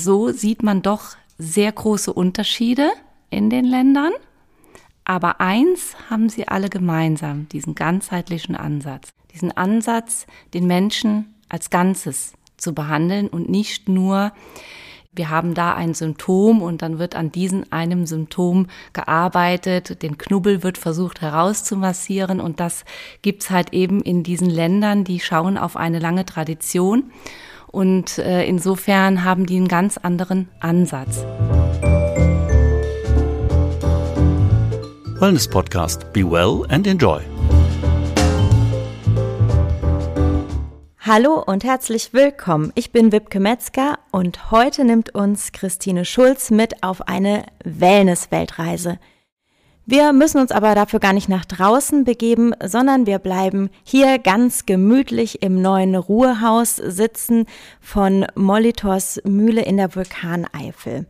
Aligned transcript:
So 0.00 0.30
sieht 0.30 0.62
man 0.62 0.82
doch 0.82 1.16
sehr 1.38 1.72
große 1.72 2.12
Unterschiede 2.12 2.90
in 3.30 3.50
den 3.50 3.64
Ländern. 3.64 4.12
Aber 5.04 5.40
eins 5.40 5.96
haben 6.08 6.28
sie 6.28 6.46
alle 6.46 6.68
gemeinsam, 6.68 7.48
diesen 7.48 7.74
ganzheitlichen 7.74 8.54
Ansatz. 8.54 9.12
Diesen 9.34 9.56
Ansatz, 9.56 10.26
den 10.54 10.68
Menschen 10.68 11.34
als 11.48 11.70
Ganzes 11.70 12.34
zu 12.56 12.74
behandeln 12.74 13.26
und 13.28 13.48
nicht 13.48 13.88
nur 13.88 14.32
wir 15.10 15.30
haben 15.30 15.54
da 15.54 15.74
ein 15.74 15.94
Symptom 15.94 16.62
und 16.62 16.80
dann 16.80 17.00
wird 17.00 17.16
an 17.16 17.32
diesem 17.32 17.64
einem 17.70 18.06
Symptom 18.06 18.68
gearbeitet, 18.92 20.00
den 20.02 20.16
Knubbel 20.16 20.62
wird 20.62 20.78
versucht 20.78 21.20
herauszumassieren 21.20 22.40
und 22.40 22.60
das 22.60 22.84
gibt's 23.22 23.50
halt 23.50 23.72
eben 23.72 24.00
in 24.00 24.22
diesen 24.22 24.48
Ländern, 24.48 25.02
die 25.02 25.18
schauen 25.18 25.58
auf 25.58 25.76
eine 25.76 25.98
lange 25.98 26.24
Tradition 26.24 27.10
und 27.70 28.18
äh, 28.18 28.44
insofern 28.44 29.24
haben 29.24 29.46
die 29.46 29.56
einen 29.56 29.68
ganz 29.68 29.96
anderen 29.98 30.48
Ansatz. 30.60 31.24
Wellness 35.20 35.48
Podcast. 35.48 36.12
Be 36.12 36.20
well 36.20 36.64
and 36.68 36.86
enjoy. 36.86 37.20
Hallo 41.00 41.42
und 41.44 41.64
herzlich 41.64 42.12
willkommen. 42.12 42.70
Ich 42.74 42.92
bin 42.92 43.12
Wipke 43.12 43.40
Metzger 43.40 43.98
und 44.12 44.50
heute 44.50 44.84
nimmt 44.84 45.14
uns 45.14 45.52
Christine 45.52 46.04
Schulz 46.04 46.50
mit 46.50 46.82
auf 46.82 47.08
eine 47.08 47.46
Wellness-Weltreise. 47.64 48.98
Wir 49.90 50.12
müssen 50.12 50.38
uns 50.38 50.52
aber 50.52 50.74
dafür 50.74 51.00
gar 51.00 51.14
nicht 51.14 51.30
nach 51.30 51.46
draußen 51.46 52.04
begeben, 52.04 52.52
sondern 52.62 53.06
wir 53.06 53.18
bleiben 53.18 53.70
hier 53.84 54.18
ganz 54.18 54.66
gemütlich 54.66 55.40
im 55.40 55.62
neuen 55.62 55.96
Ruhehaus 55.96 56.76
sitzen 56.76 57.46
von 57.80 58.26
Molitors 58.34 59.18
Mühle 59.24 59.62
in 59.62 59.78
der 59.78 59.96
Vulkaneifel. 59.96 61.06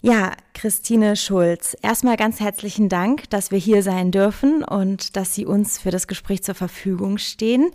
Ja, 0.00 0.32
Christine 0.54 1.16
Schulz, 1.16 1.76
erstmal 1.82 2.16
ganz 2.16 2.40
herzlichen 2.40 2.88
Dank, 2.88 3.28
dass 3.28 3.50
wir 3.50 3.58
hier 3.58 3.82
sein 3.82 4.10
dürfen 4.10 4.64
und 4.64 5.14
dass 5.14 5.34
Sie 5.34 5.44
uns 5.44 5.76
für 5.78 5.90
das 5.90 6.06
Gespräch 6.06 6.42
zur 6.42 6.54
Verfügung 6.54 7.18
stehen. 7.18 7.72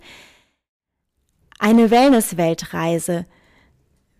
Eine 1.60 1.92
Wellness-Weltreise. 1.92 3.24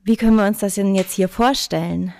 Wie 0.05 0.16
können 0.16 0.36
wir 0.36 0.47
uns 0.47 0.60
das 0.60 0.77
denn 0.77 0.94
jetzt 0.94 1.14
hier 1.14 1.28
vorstellen? 1.28 2.14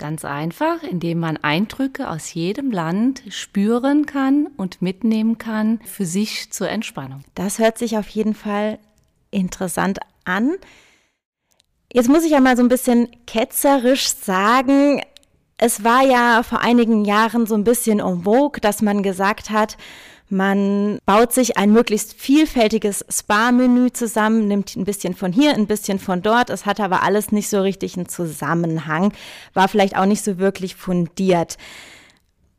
Ganz 0.00 0.24
einfach, 0.24 0.82
indem 0.82 1.20
man 1.20 1.36
Eindrücke 1.36 2.08
aus 2.08 2.32
jedem 2.32 2.70
Land 2.70 3.22
spüren 3.28 4.06
kann 4.06 4.46
und 4.56 4.80
mitnehmen 4.80 5.36
kann 5.36 5.78
für 5.84 6.06
sich 6.06 6.50
zur 6.50 6.70
Entspannung. 6.70 7.20
Das 7.34 7.58
hört 7.58 7.76
sich 7.76 7.98
auf 7.98 8.08
jeden 8.08 8.32
Fall 8.32 8.78
interessant 9.30 9.98
an. 10.24 10.54
Jetzt 11.92 12.08
muss 12.08 12.24
ich 12.24 12.30
ja 12.30 12.40
mal 12.40 12.56
so 12.56 12.62
ein 12.62 12.70
bisschen 12.70 13.10
ketzerisch 13.26 14.08
sagen, 14.08 15.02
es 15.58 15.84
war 15.84 16.02
ja 16.02 16.42
vor 16.44 16.62
einigen 16.62 17.04
Jahren 17.04 17.44
so 17.44 17.54
ein 17.54 17.64
bisschen 17.64 18.00
en 18.00 18.22
vogue, 18.22 18.58
dass 18.62 18.80
man 18.80 19.02
gesagt 19.02 19.50
hat, 19.50 19.76
man 20.30 20.98
baut 21.06 21.32
sich 21.32 21.56
ein 21.56 21.72
möglichst 21.72 22.14
vielfältiges 22.14 23.04
Spa-Menü 23.10 23.90
zusammen, 23.92 24.48
nimmt 24.48 24.76
ein 24.76 24.84
bisschen 24.84 25.14
von 25.14 25.32
hier, 25.32 25.54
ein 25.54 25.66
bisschen 25.66 25.98
von 25.98 26.22
dort. 26.22 26.50
Es 26.50 26.66
hat 26.66 26.80
aber 26.80 27.02
alles 27.02 27.32
nicht 27.32 27.48
so 27.48 27.60
richtig 27.60 27.96
einen 27.96 28.08
Zusammenhang, 28.08 29.12
war 29.54 29.68
vielleicht 29.68 29.96
auch 29.96 30.06
nicht 30.06 30.24
so 30.24 30.38
wirklich 30.38 30.76
fundiert. 30.76 31.56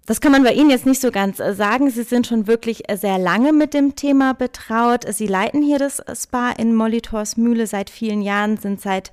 Das 0.05 0.19
kann 0.19 0.31
man 0.31 0.43
bei 0.43 0.53
Ihnen 0.53 0.69
jetzt 0.71 0.85
nicht 0.85 0.99
so 0.99 1.11
ganz 1.11 1.39
äh, 1.39 1.53
sagen. 1.53 1.89
Sie 1.89 2.03
sind 2.03 2.27
schon 2.27 2.47
wirklich 2.47 2.89
äh, 2.89 2.97
sehr 2.97 3.17
lange 3.17 3.53
mit 3.53 3.73
dem 3.73 3.95
Thema 3.95 4.33
betraut. 4.33 5.05
Sie 5.13 5.27
leiten 5.27 5.61
hier 5.61 5.79
das 5.79 6.01
Spa 6.15 6.51
in 6.51 6.75
Molitors 6.75 7.37
Mühle 7.37 7.67
seit 7.67 7.89
vielen 7.89 8.21
Jahren, 8.21 8.57
sind 8.57 8.81
seit 8.81 9.11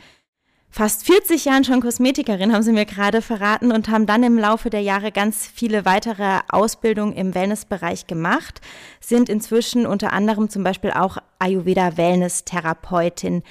fast 0.71 1.05
40 1.07 1.47
Jahren 1.47 1.65
schon 1.65 1.81
Kosmetikerin, 1.81 2.53
haben 2.53 2.63
sie 2.63 2.71
mir 2.73 2.85
gerade 2.85 3.23
verraten, 3.23 3.73
und 3.73 3.89
haben 3.89 4.07
dann 4.07 4.23
im 4.23 4.39
Laufe 4.39 4.71
der 4.71 4.83
Jahre 4.83 5.11
ganz 5.13 5.47
viele 5.47 5.85
weitere 5.85 6.39
Ausbildungen 6.49 7.15
im 7.15 7.35
Wellnessbereich 7.35 8.07
gemacht, 8.07 8.61
sind 9.01 9.29
inzwischen 9.29 9.85
unter 9.87 10.13
anderem 10.13 10.49
zum 10.49 10.63
Beispiel 10.65 10.93
auch 10.93 11.19
Ayurveda-Wellness-Therapeutin. 11.39 13.43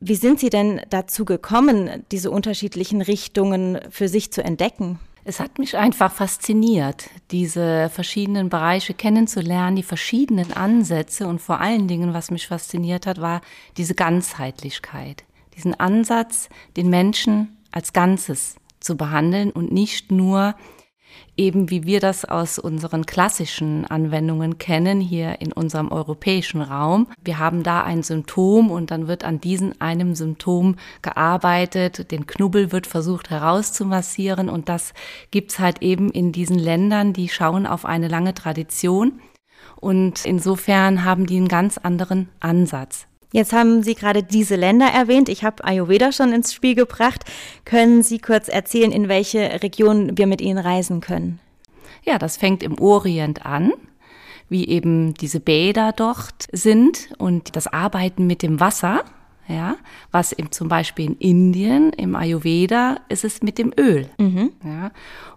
Wie 0.00 0.16
sind 0.16 0.40
Sie 0.40 0.50
denn 0.50 0.82
dazu 0.90 1.24
gekommen, 1.24 2.04
diese 2.12 2.30
unterschiedlichen 2.30 3.00
Richtungen 3.00 3.80
für 3.90 4.08
sich 4.08 4.30
zu 4.32 4.44
entdecken? 4.44 4.98
Es 5.26 5.40
hat 5.40 5.58
mich 5.58 5.78
einfach 5.78 6.12
fasziniert, 6.12 7.08
diese 7.30 7.88
verschiedenen 7.88 8.50
Bereiche 8.50 8.92
kennenzulernen, 8.92 9.76
die 9.76 9.82
verschiedenen 9.82 10.52
Ansätze 10.52 11.26
und 11.26 11.40
vor 11.40 11.62
allen 11.62 11.88
Dingen, 11.88 12.12
was 12.12 12.30
mich 12.30 12.46
fasziniert 12.46 13.06
hat, 13.06 13.22
war 13.22 13.40
diese 13.78 13.94
Ganzheitlichkeit 13.94 15.24
diesen 15.56 15.78
Ansatz, 15.78 16.48
den 16.76 16.90
Menschen 16.90 17.56
als 17.72 17.92
Ganzes 17.92 18.56
zu 18.80 18.96
behandeln 18.96 19.50
und 19.50 19.72
nicht 19.72 20.12
nur 20.12 20.54
eben 21.36 21.70
wie 21.70 21.84
wir 21.84 22.00
das 22.00 22.24
aus 22.24 22.58
unseren 22.58 23.06
klassischen 23.06 23.84
Anwendungen 23.84 24.58
kennen, 24.58 25.00
hier 25.00 25.40
in 25.40 25.52
unserem 25.52 25.90
europäischen 25.90 26.60
Raum. 26.60 27.08
Wir 27.22 27.38
haben 27.38 27.62
da 27.62 27.82
ein 27.82 28.02
Symptom 28.02 28.70
und 28.70 28.90
dann 28.90 29.08
wird 29.08 29.24
an 29.24 29.40
diesem 29.40 29.72
einem 29.78 30.14
Symptom 30.14 30.76
gearbeitet, 31.02 32.10
den 32.10 32.26
Knubbel 32.26 32.72
wird 32.72 32.86
versucht 32.86 33.30
herauszumassieren 33.30 34.48
und 34.48 34.68
das 34.68 34.94
gibt's 35.30 35.58
halt 35.58 35.82
eben 35.82 36.10
in 36.10 36.32
diesen 36.32 36.58
Ländern, 36.58 37.12
die 37.12 37.28
schauen 37.28 37.66
auf 37.66 37.84
eine 37.84 38.08
lange 38.08 38.34
Tradition 38.34 39.20
und 39.76 40.24
insofern 40.24 41.04
haben 41.04 41.26
die 41.26 41.36
einen 41.36 41.48
ganz 41.48 41.78
anderen 41.78 42.28
Ansatz. 42.40 43.06
Jetzt 43.34 43.52
haben 43.52 43.82
Sie 43.82 43.96
gerade 43.96 44.22
diese 44.22 44.54
Länder 44.54 44.86
erwähnt. 44.86 45.28
Ich 45.28 45.42
habe 45.42 45.64
Ayurveda 45.64 46.12
schon 46.12 46.32
ins 46.32 46.54
Spiel 46.54 46.76
gebracht. 46.76 47.24
Können 47.64 48.04
Sie 48.04 48.20
kurz 48.20 48.46
erzählen, 48.46 48.92
in 48.92 49.08
welche 49.08 49.60
Region 49.60 50.16
wir 50.16 50.28
mit 50.28 50.40
Ihnen 50.40 50.58
reisen 50.58 51.00
können? 51.00 51.40
Ja, 52.04 52.18
das 52.18 52.36
fängt 52.36 52.62
im 52.62 52.78
Orient 52.78 53.44
an 53.44 53.72
wie 54.48 54.68
eben 54.68 55.14
diese 55.14 55.40
Bäder 55.40 55.92
dort 55.92 56.46
sind 56.52 57.08
und 57.18 57.56
das 57.56 57.66
Arbeiten 57.66 58.26
mit 58.26 58.42
dem 58.42 58.60
Wasser, 58.60 59.04
ja, 59.48 59.76
was 60.10 60.32
eben 60.32 60.52
zum 60.52 60.68
Beispiel 60.68 61.06
in 61.06 61.16
Indien, 61.16 61.92
im 61.92 62.16
Ayurveda, 62.16 62.96
ist 63.08 63.24
es 63.24 63.42
mit 63.42 63.58
dem 63.58 63.72
Öl, 63.78 64.08
mhm. 64.18 64.52
ja. 64.64 64.90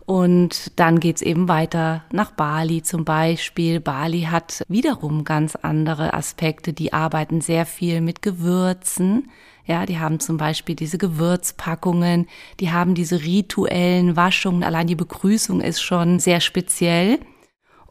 Und 0.06 0.72
dann 0.80 1.02
geht's 1.02 1.22
eben 1.22 1.50
weiter 1.50 2.06
nach 2.14 2.32
Bali 2.32 2.82
zum 2.82 3.04
Beispiel. 3.04 3.82
Bali 3.82 4.22
hat 4.22 4.64
wiederum 4.70 5.26
ganz 5.26 5.58
andere 5.58 6.14
Aspekte. 6.14 6.72
Die 6.72 6.94
arbeiten 6.94 7.42
sehr 7.42 7.66
viel 7.66 8.00
mit 8.00 8.22
Gewürzen. 8.22 9.30
Ja, 9.66 9.86
die 9.86 10.00
haben 10.00 10.22
zum 10.22 10.38
Beispiel 10.38 10.76
diese 10.76 10.98
Gewürzpackungen, 10.98 12.28
die 12.62 12.72
haben 12.72 12.96
diese 12.96 13.22
rituellen 13.22 14.16
Waschungen. 14.16 14.64
Allein 14.64 14.88
die 14.88 14.96
Begrüßung 14.96 15.60
ist 15.60 15.82
schon 15.82 16.20
sehr 16.20 16.40
speziell. 16.40 17.20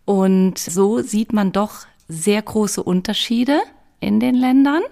Und 0.07 0.59
so 0.59 1.03
sieht 1.03 1.35
man 1.35 1.53
doch 1.53 1.81
sehr 2.09 2.41
große 2.41 2.83
Unterschiede 2.83 3.61
in 4.01 4.21
den 4.21 4.35
Ländern. 4.35 4.83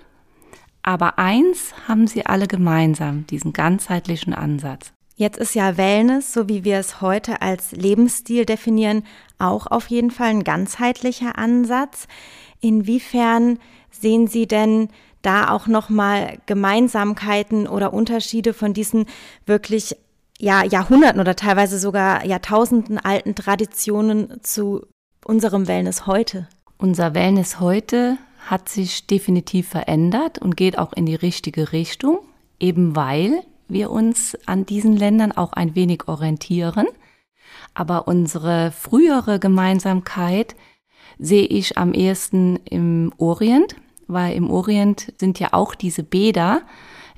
Aber 0.84 1.18
eins 1.18 1.72
haben 1.88 2.06
sie 2.06 2.26
alle 2.26 2.46
gemeinsam, 2.46 3.26
diesen 3.26 3.54
ganzheitlichen 3.54 4.34
Ansatz. 4.34 4.92
Jetzt 5.16 5.38
ist 5.38 5.54
ja 5.54 5.78
Wellness, 5.78 6.32
so 6.32 6.48
wie 6.48 6.62
wir 6.64 6.78
es 6.78 7.00
heute 7.00 7.40
als 7.40 7.72
Lebensstil 7.72 8.44
definieren, 8.44 9.04
auch 9.38 9.66
auf 9.66 9.86
jeden 9.86 10.10
Fall 10.10 10.28
ein 10.28 10.44
ganzheitlicher 10.44 11.38
Ansatz. 11.38 12.06
Inwiefern 12.60 13.58
sehen 13.90 14.26
Sie 14.26 14.46
denn 14.46 14.88
da 15.22 15.48
auch 15.48 15.68
nochmal 15.68 16.38
Gemeinsamkeiten 16.44 17.66
oder 17.66 17.94
Unterschiede 17.94 18.52
von 18.52 18.74
diesen 18.74 19.06
wirklich 19.46 19.96
ja, 20.38 20.64
Jahrhunderten 20.64 21.20
oder 21.20 21.34
teilweise 21.34 21.78
sogar 21.78 22.26
Jahrtausenden 22.26 22.98
alten 22.98 23.34
Traditionen 23.34 24.42
zu 24.42 24.84
unserem 25.24 25.66
Wellness 25.66 26.06
heute? 26.06 26.46
Unser 26.76 27.14
Wellness 27.14 27.60
heute 27.60 28.18
hat 28.46 28.68
sich 28.68 29.06
definitiv 29.06 29.68
verändert 29.68 30.38
und 30.38 30.56
geht 30.56 30.78
auch 30.78 30.92
in 30.92 31.06
die 31.06 31.14
richtige 31.14 31.72
Richtung, 31.72 32.18
eben 32.60 32.94
weil 32.96 33.42
wir 33.68 33.90
uns 33.90 34.36
an 34.46 34.66
diesen 34.66 34.96
Ländern 34.96 35.32
auch 35.32 35.52
ein 35.52 35.74
wenig 35.74 36.08
orientieren. 36.08 36.86
Aber 37.74 38.06
unsere 38.06 38.70
frühere 38.70 39.38
Gemeinsamkeit 39.38 40.54
sehe 41.18 41.46
ich 41.46 41.78
am 41.78 41.92
ehesten 41.92 42.56
im 42.64 43.12
Orient, 43.18 43.76
weil 44.06 44.34
im 44.34 44.50
Orient 44.50 45.12
sind 45.18 45.40
ja 45.40 45.48
auch 45.52 45.74
diese 45.74 46.02
Bäder 46.02 46.62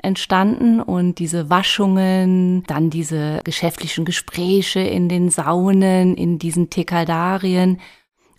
entstanden 0.03 0.81
und 0.81 1.19
diese 1.19 1.51
Waschungen, 1.51 2.63
dann 2.67 2.91
diese 2.91 3.41
geschäftlichen 3.45 4.05
Gespräche 4.05 4.81
in 4.81 5.09
den 5.09 5.31
Saunen, 5.31 6.15
in 6.15 6.39
diesen 6.39 6.71
Tekaldarien. 6.71 7.81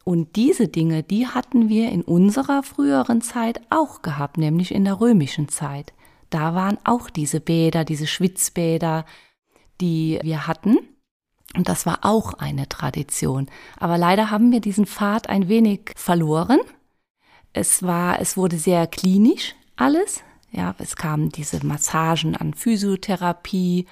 Und 0.07 0.37
diese 0.37 0.69
Dinge, 0.69 1.03
die 1.03 1.27
hatten 1.27 1.67
wir 1.67 1.91
in 1.91 2.01
unserer 2.01 2.63
früheren 2.63 3.21
Zeit 3.21 3.59
auch 3.69 4.01
gehabt, 4.01 4.37
nämlich 4.37 4.73
in 4.73 4.85
der 4.85 5.01
römischen 5.01 5.49
Zeit 5.49 5.91
da 6.29 6.55
waren 6.55 6.77
auch 6.83 7.09
diese 7.09 7.39
Bäder, 7.39 7.85
diese 7.85 8.07
Schwitzbäder, 8.07 9.05
die 9.79 10.19
wir 10.23 10.47
hatten. 10.47 10.77
Und 11.55 11.69
das 11.69 11.85
war 11.85 11.99
auch 12.01 12.33
eine 12.33 12.67
Tradition. 12.67 13.47
Aber 13.77 13.97
leider 13.97 14.29
haben 14.29 14.51
wir 14.51 14.59
diesen 14.59 14.85
Pfad 14.85 15.29
ein 15.29 15.47
wenig 15.47 15.91
verloren. 15.95 16.59
Es 17.53 17.83
war, 17.83 18.19
es 18.19 18.35
wurde 18.35 18.57
sehr 18.57 18.87
klinisch 18.87 19.55
alles. 19.75 20.21
Ja, 20.51 20.75
es 20.79 20.95
kamen 20.95 21.29
diese 21.29 21.65
Massagen 21.65 22.35
an 22.35 22.53
Physiotherapie, 22.53 23.85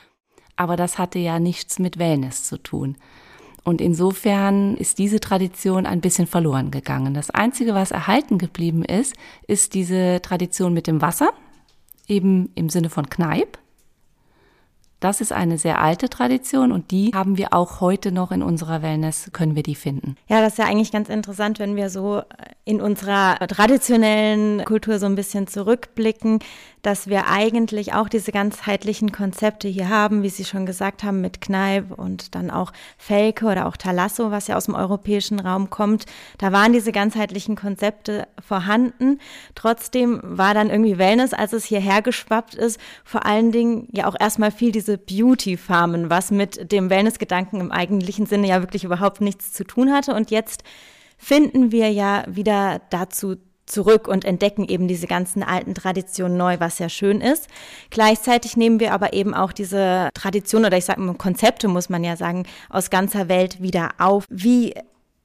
aber 0.56 0.76
das 0.76 0.98
hatte 0.98 1.20
ja 1.20 1.40
nichts 1.40 1.80
mit 1.80 1.98
Wellness 1.98 2.44
zu 2.44 2.58
tun. 2.58 2.98
Und 3.66 3.82
insofern 3.82 4.78
ist 4.78 5.00
diese 5.00 5.20
Tradition 5.20 5.88
ein 5.88 6.00
bisschen 6.00 6.28
verloren 6.28 6.70
gegangen. 6.70 7.16
Das 7.16 7.32
Einzige, 7.32 7.74
was 7.74 7.90
erhalten 7.90 8.38
geblieben 8.38 8.86
ist, 8.86 9.16
ist 9.48 9.74
diese 9.74 10.22
Tradition 10.22 10.72
mit 10.72 10.86
dem 10.86 11.02
Wasser, 11.02 11.34
eben 12.08 12.52
im 12.54 12.70
Sinne 12.70 12.92
von 12.92 13.10
Kneipp. 13.10 13.58
Das 15.06 15.22
ist 15.22 15.32
eine 15.32 15.60
sehr 15.60 15.80
alte 15.80 16.10
Tradition 16.10 16.72
und 16.72 16.90
die 16.90 17.12
haben 17.14 17.38
wir 17.38 17.54
auch 17.54 17.80
heute 17.80 18.12
noch 18.12 18.32
in 18.32 18.42
unserer 18.42 18.82
Wellness, 18.82 19.30
können 19.34 19.56
wir 19.56 19.62
die 19.62 19.76
finden. 19.76 20.16
Ja, 20.28 20.42
das 20.42 20.54
ist 20.54 20.58
ja 20.58 20.66
eigentlich 20.66 20.92
ganz 20.92 21.10
interessant, 21.10 21.60
wenn 21.60 21.76
wir 21.76 21.92
so 21.92 22.24
in 22.64 22.82
unserer 22.82 23.38
traditionellen 23.48 24.66
Kultur 24.66 24.98
so 24.98 25.06
ein 25.06 25.14
bisschen 25.14 25.46
zurückblicken, 25.46 26.40
dass 26.82 27.08
wir 27.08 27.28
eigentlich 27.28 27.94
auch 27.94 28.10
diese 28.10 28.32
ganzheitlichen 28.32 29.12
Konzepte 29.12 29.68
hier 29.68 29.90
haben, 29.90 30.24
wie 30.24 30.30
Sie 30.30 30.46
schon 30.46 30.66
gesagt 30.66 31.04
haben, 31.04 31.22
mit 31.22 31.42
Kneipp 31.42 31.92
und 31.92 32.34
dann 32.34 32.50
auch 32.50 32.74
Felke 32.98 33.46
oder 33.46 33.68
auch 33.68 33.78
Talasso, 33.78 34.32
was 34.32 34.48
ja 34.48 34.56
aus 34.56 34.66
dem 34.66 34.76
europäischen 34.76 35.40
Raum 35.40 35.70
kommt. 35.70 36.06
Da 36.40 36.52
waren 36.52 36.74
diese 36.74 36.92
ganzheitlichen 36.92 37.56
Konzepte 37.56 38.28
vorhanden. 38.40 39.20
Trotzdem 39.54 40.20
war 40.24 40.56
dann 40.56 40.70
irgendwie 40.70 40.98
Wellness, 40.98 41.34
als 41.34 41.54
es 41.54 41.66
hierher 41.66 42.02
geschwappt 42.02 42.56
ist, 42.56 42.80
vor 43.04 43.26
allen 43.26 43.52
Dingen 43.52 43.88
ja 43.92 44.08
auch 44.08 44.16
erstmal 44.20 44.52
viel 44.52 44.72
diese 44.72 44.95
Beauty-Farmen, 44.98 46.10
was 46.10 46.32
mit 46.32 46.72
dem 46.72 46.90
Wellness-Gedanken 46.90 47.60
im 47.60 47.72
eigentlichen 47.72 48.26
Sinne 48.26 48.48
ja 48.48 48.62
wirklich 48.62 48.84
überhaupt 48.84 49.22
nichts 49.22 49.54
zu 49.54 49.64
tun 49.64 49.92
hatte. 49.92 50.14
Und 50.14 50.32
jetzt 50.32 50.64
finden 51.18 51.72
wir 51.72 51.92
ja 51.92 52.24
wieder 52.28 52.82
dazu 52.90 53.36
zurück 53.66 54.08
und 54.08 54.26
entdecken 54.26 54.68
eben 54.68 54.88
diese 54.88 55.08
ganzen 55.08 55.44
alten 55.44 55.74
Traditionen 55.74 56.38
neu, 56.38 56.60
was 56.60 56.80
ja 56.80 56.90
schön 56.90 57.22
ist. 57.22 57.48
Gleichzeitig 57.90 58.58
nehmen 58.58 58.80
wir 58.80 58.94
aber 58.94 59.14
eben 59.14 59.34
auch 59.34 59.52
diese 59.52 60.10
Tradition 60.14 60.66
oder 60.66 60.78
ich 60.78 60.86
sage 60.86 61.02
mal 61.02 61.16
Konzepte, 61.16 61.68
muss 61.68 61.90
man 61.90 62.04
ja 62.04 62.16
sagen, 62.16 62.46
aus 62.70 62.90
ganzer 62.90 63.28
Welt 63.28 63.62
wieder 63.62 63.90
auf. 63.98 64.26
Wie 64.30 64.76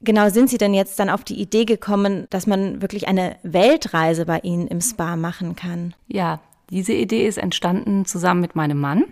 genau 0.01 0.29
sind 0.29 0.49
Sie 0.49 0.57
denn 0.57 0.73
jetzt 0.73 0.99
dann 0.99 1.09
auf 1.09 1.23
die 1.23 1.39
Idee 1.39 1.65
gekommen, 1.65 2.25
dass 2.29 2.47
man 2.47 2.81
wirklich 2.81 3.07
eine 3.07 3.37
Weltreise 3.43 4.25
bei 4.25 4.39
Ihnen 4.39 4.67
im 4.67 4.81
Spa 4.81 5.15
machen 5.15 5.55
kann? 5.55 5.93
Ja, 6.07 6.39
diese 6.69 6.93
Idee 6.93 7.27
ist 7.27 7.37
entstanden 7.37 8.05
zusammen 8.05 8.41
mit 8.41 8.55
meinem 8.55 8.79
Mann 8.79 9.05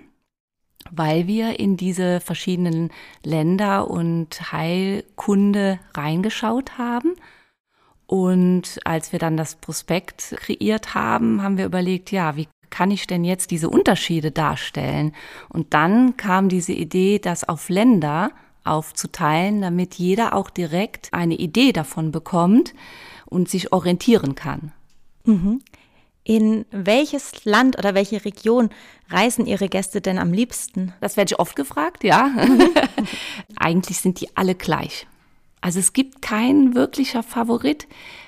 weil 0.92 1.28
wir 1.28 1.60
in 1.60 1.78
diese 1.78 2.20
verschiedenen 2.20 2.90
Länder 3.24 3.90
und 3.90 4.52
Heilkunde 4.52 5.80
reingeschaut 5.94 6.78
haben 6.78 7.16
und 8.10 8.80
als 8.86 9.12
wir 9.12 9.20
dann 9.20 9.38
das 9.38 9.54
Prospekt 9.54 10.34
kreiert 10.38 10.96
haben, 10.96 11.44
haben 11.44 11.60
wir 11.60 11.66
überlegt, 11.66 12.12
ja, 12.12 12.36
wie 12.36 12.48
kann 12.72 12.90
ich 12.90 13.06
denn 13.06 13.24
jetzt 13.24 13.52
diese 13.52 13.70
Unterschiede 13.70 14.32
darstellen? 14.32 15.14
Und 15.48 15.76
dann 15.76 16.18
kam 16.18 16.50
diese 16.50 16.74
Idee, 16.74 17.20
das 17.20 17.48
auf 17.48 17.70
Länder 17.70 18.32
aufzuteilen, 18.64 19.62
damit 19.62 19.94
jeder 19.94 20.34
auch 20.34 20.50
direkt 20.50 21.14
eine 21.14 21.36
Idee 21.36 21.72
davon 21.72 22.12
bekommt 22.12 22.74
und 23.28 23.48
sich 23.48 23.72
orientieren 23.74 24.34
kann. 24.34 24.72
Mhm. 25.24 25.62
In 26.30 26.68
welches 26.70 27.44
Land 27.44 27.80
oder 27.80 27.96
welche 27.96 28.24
Region 28.24 28.70
reisen 29.10 29.48
Ihre 29.48 29.68
Gäste 29.68 30.00
denn 30.00 30.20
am 30.20 30.32
liebsten? 30.32 30.94
Das 31.02 31.18
werde 31.18 31.34
ich 31.34 31.40
oft 31.40 31.56
gefragt, 31.56 32.04
ja. 32.04 32.30
Eigentlich 33.56 33.98
sind 33.98 34.22
die 34.22 34.38
alle 34.38 34.54
gleich. 34.54 35.08
Also 35.60 35.80
es 35.80 35.92
gibt 35.92 36.22
kein 36.22 36.76
wirklicher 36.76 37.24
Favorit. 37.24 37.88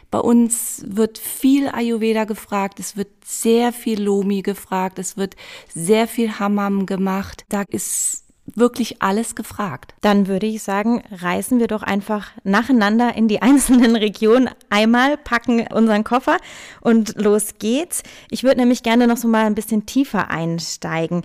Bei 0.09 0.17
uns 0.17 0.83
wird 0.87 1.19
viel 1.19 1.67
Ayurveda 1.67 2.23
gefragt, 2.23 2.79
es 2.79 2.97
wird 2.97 3.09
sehr 3.23 3.71
viel 3.71 4.01
Lomi 4.01 4.41
gefragt, 4.41 4.97
es 4.97 5.15
wird 5.15 5.35
sehr 5.71 6.07
viel 6.07 6.39
Hammam 6.39 6.87
gemacht. 6.87 7.45
Da 7.49 7.65
ist 7.69 8.23
wirklich 8.55 9.01
alles 9.01 9.35
gefragt. 9.35 9.93
Dann 10.01 10.27
würde 10.27 10.47
ich 10.47 10.63
sagen, 10.63 11.03
reisen 11.11 11.59
wir 11.59 11.67
doch 11.67 11.83
einfach 11.83 12.31
nacheinander 12.43 13.15
in 13.15 13.27
die 13.27 13.41
einzelnen 13.41 13.95
Regionen 13.95 14.49
einmal, 14.69 15.17
packen 15.17 15.67
unseren 15.67 16.03
Koffer 16.03 16.37
und 16.81 17.15
los 17.21 17.55
geht's. 17.59 18.03
Ich 18.29 18.43
würde 18.43 18.61
nämlich 18.61 18.83
gerne 18.83 19.07
noch 19.07 19.17
so 19.17 19.27
mal 19.27 19.45
ein 19.45 19.55
bisschen 19.55 19.85
tiefer 19.85 20.29
einsteigen. 20.29 21.23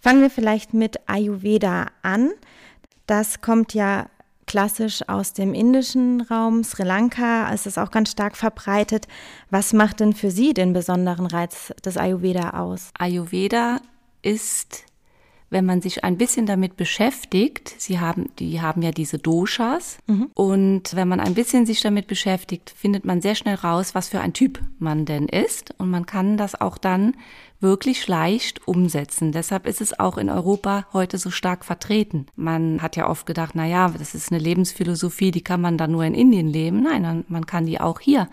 Fangen 0.00 0.22
wir 0.22 0.30
vielleicht 0.30 0.74
mit 0.74 0.98
Ayurveda 1.06 1.86
an. 2.02 2.32
Das 3.06 3.40
kommt 3.40 3.74
ja 3.74 4.06
klassisch 4.46 5.08
aus 5.08 5.32
dem 5.32 5.54
indischen 5.54 6.20
Raum, 6.20 6.64
Sri 6.64 6.82
Lanka 6.82 7.50
ist 7.52 7.66
es 7.66 7.78
auch 7.78 7.90
ganz 7.90 8.10
stark 8.10 8.36
verbreitet. 8.36 9.06
Was 9.50 9.72
macht 9.72 10.00
denn 10.00 10.12
für 10.12 10.30
Sie 10.30 10.52
den 10.52 10.72
besonderen 10.72 11.26
Reiz 11.26 11.72
des 11.84 11.96
Ayurveda 11.96 12.50
aus? 12.50 12.90
Ayurveda 12.98 13.78
ist 14.20 14.84
wenn 15.52 15.66
man 15.66 15.82
sich 15.82 16.02
ein 16.02 16.16
bisschen 16.16 16.46
damit 16.46 16.76
beschäftigt, 16.76 17.74
sie 17.78 18.00
haben, 18.00 18.30
die 18.38 18.60
haben 18.62 18.80
ja 18.80 18.90
diese 18.90 19.18
Doshas 19.18 19.98
mhm. 20.06 20.30
und 20.34 20.96
wenn 20.96 21.06
man 21.06 21.20
ein 21.20 21.34
bisschen 21.34 21.66
sich 21.66 21.82
damit 21.82 22.06
beschäftigt, 22.06 22.74
findet 22.74 23.04
man 23.04 23.20
sehr 23.20 23.34
schnell 23.34 23.56
raus, 23.56 23.94
was 23.94 24.08
für 24.08 24.20
ein 24.20 24.32
Typ 24.32 24.60
man 24.78 25.04
denn 25.04 25.28
ist 25.28 25.74
und 25.78 25.90
man 25.90 26.06
kann 26.06 26.36
das 26.36 26.58
auch 26.58 26.78
dann 26.78 27.14
wirklich 27.60 28.08
leicht 28.08 28.66
umsetzen. 28.66 29.30
Deshalb 29.30 29.66
ist 29.66 29.80
es 29.80 29.98
auch 29.98 30.18
in 30.18 30.30
Europa 30.30 30.86
heute 30.92 31.18
so 31.18 31.30
stark 31.30 31.64
vertreten. 31.64 32.26
Man 32.34 32.82
hat 32.82 32.96
ja 32.96 33.08
oft 33.08 33.26
gedacht, 33.26 33.52
na 33.54 33.66
ja, 33.66 33.88
das 33.88 34.14
ist 34.14 34.32
eine 34.32 34.40
Lebensphilosophie, 34.40 35.30
die 35.30 35.44
kann 35.44 35.60
man 35.60 35.78
dann 35.78 35.92
nur 35.92 36.04
in 36.04 36.14
Indien 36.14 36.48
leben. 36.48 36.82
Nein, 36.82 37.24
man 37.28 37.46
kann 37.46 37.66
die 37.66 37.80
auch 37.80 38.00
hier 38.00 38.28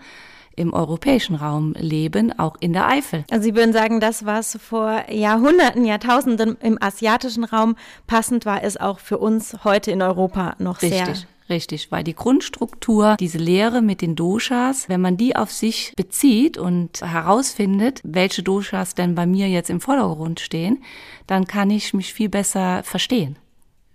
im 0.60 0.74
europäischen 0.74 1.34
Raum 1.34 1.74
leben, 1.78 2.38
auch 2.38 2.56
in 2.60 2.72
der 2.72 2.86
Eifel. 2.86 3.24
Also 3.30 3.44
Sie 3.44 3.54
würden 3.54 3.72
sagen, 3.72 3.98
das, 3.98 4.26
was 4.26 4.58
vor 4.60 5.10
Jahrhunderten, 5.10 5.84
Jahrtausenden 5.84 6.56
im 6.60 6.80
asiatischen 6.80 7.44
Raum 7.44 7.76
passend 8.06 8.46
war, 8.46 8.62
ist 8.62 8.80
auch 8.80 9.00
für 9.00 9.18
uns 9.18 9.64
heute 9.64 9.90
in 9.90 10.02
Europa 10.02 10.54
noch 10.58 10.82
Richtig. 10.82 11.04
sehr 11.04 11.14
Richtig, 11.48 11.90
weil 11.90 12.04
die 12.04 12.14
Grundstruktur, 12.14 13.16
diese 13.18 13.38
Lehre 13.38 13.82
mit 13.82 14.02
den 14.02 14.14
Doshas, 14.14 14.88
wenn 14.88 15.00
man 15.00 15.16
die 15.16 15.34
auf 15.34 15.50
sich 15.50 15.92
bezieht 15.96 16.58
und 16.58 17.00
herausfindet, 17.02 18.00
welche 18.04 18.44
Doshas 18.44 18.94
denn 18.94 19.16
bei 19.16 19.26
mir 19.26 19.48
jetzt 19.48 19.68
im 19.68 19.80
Vordergrund 19.80 20.38
stehen, 20.38 20.84
dann 21.26 21.46
kann 21.46 21.70
ich 21.70 21.92
mich 21.92 22.14
viel 22.14 22.28
besser 22.28 22.84
verstehen 22.84 23.36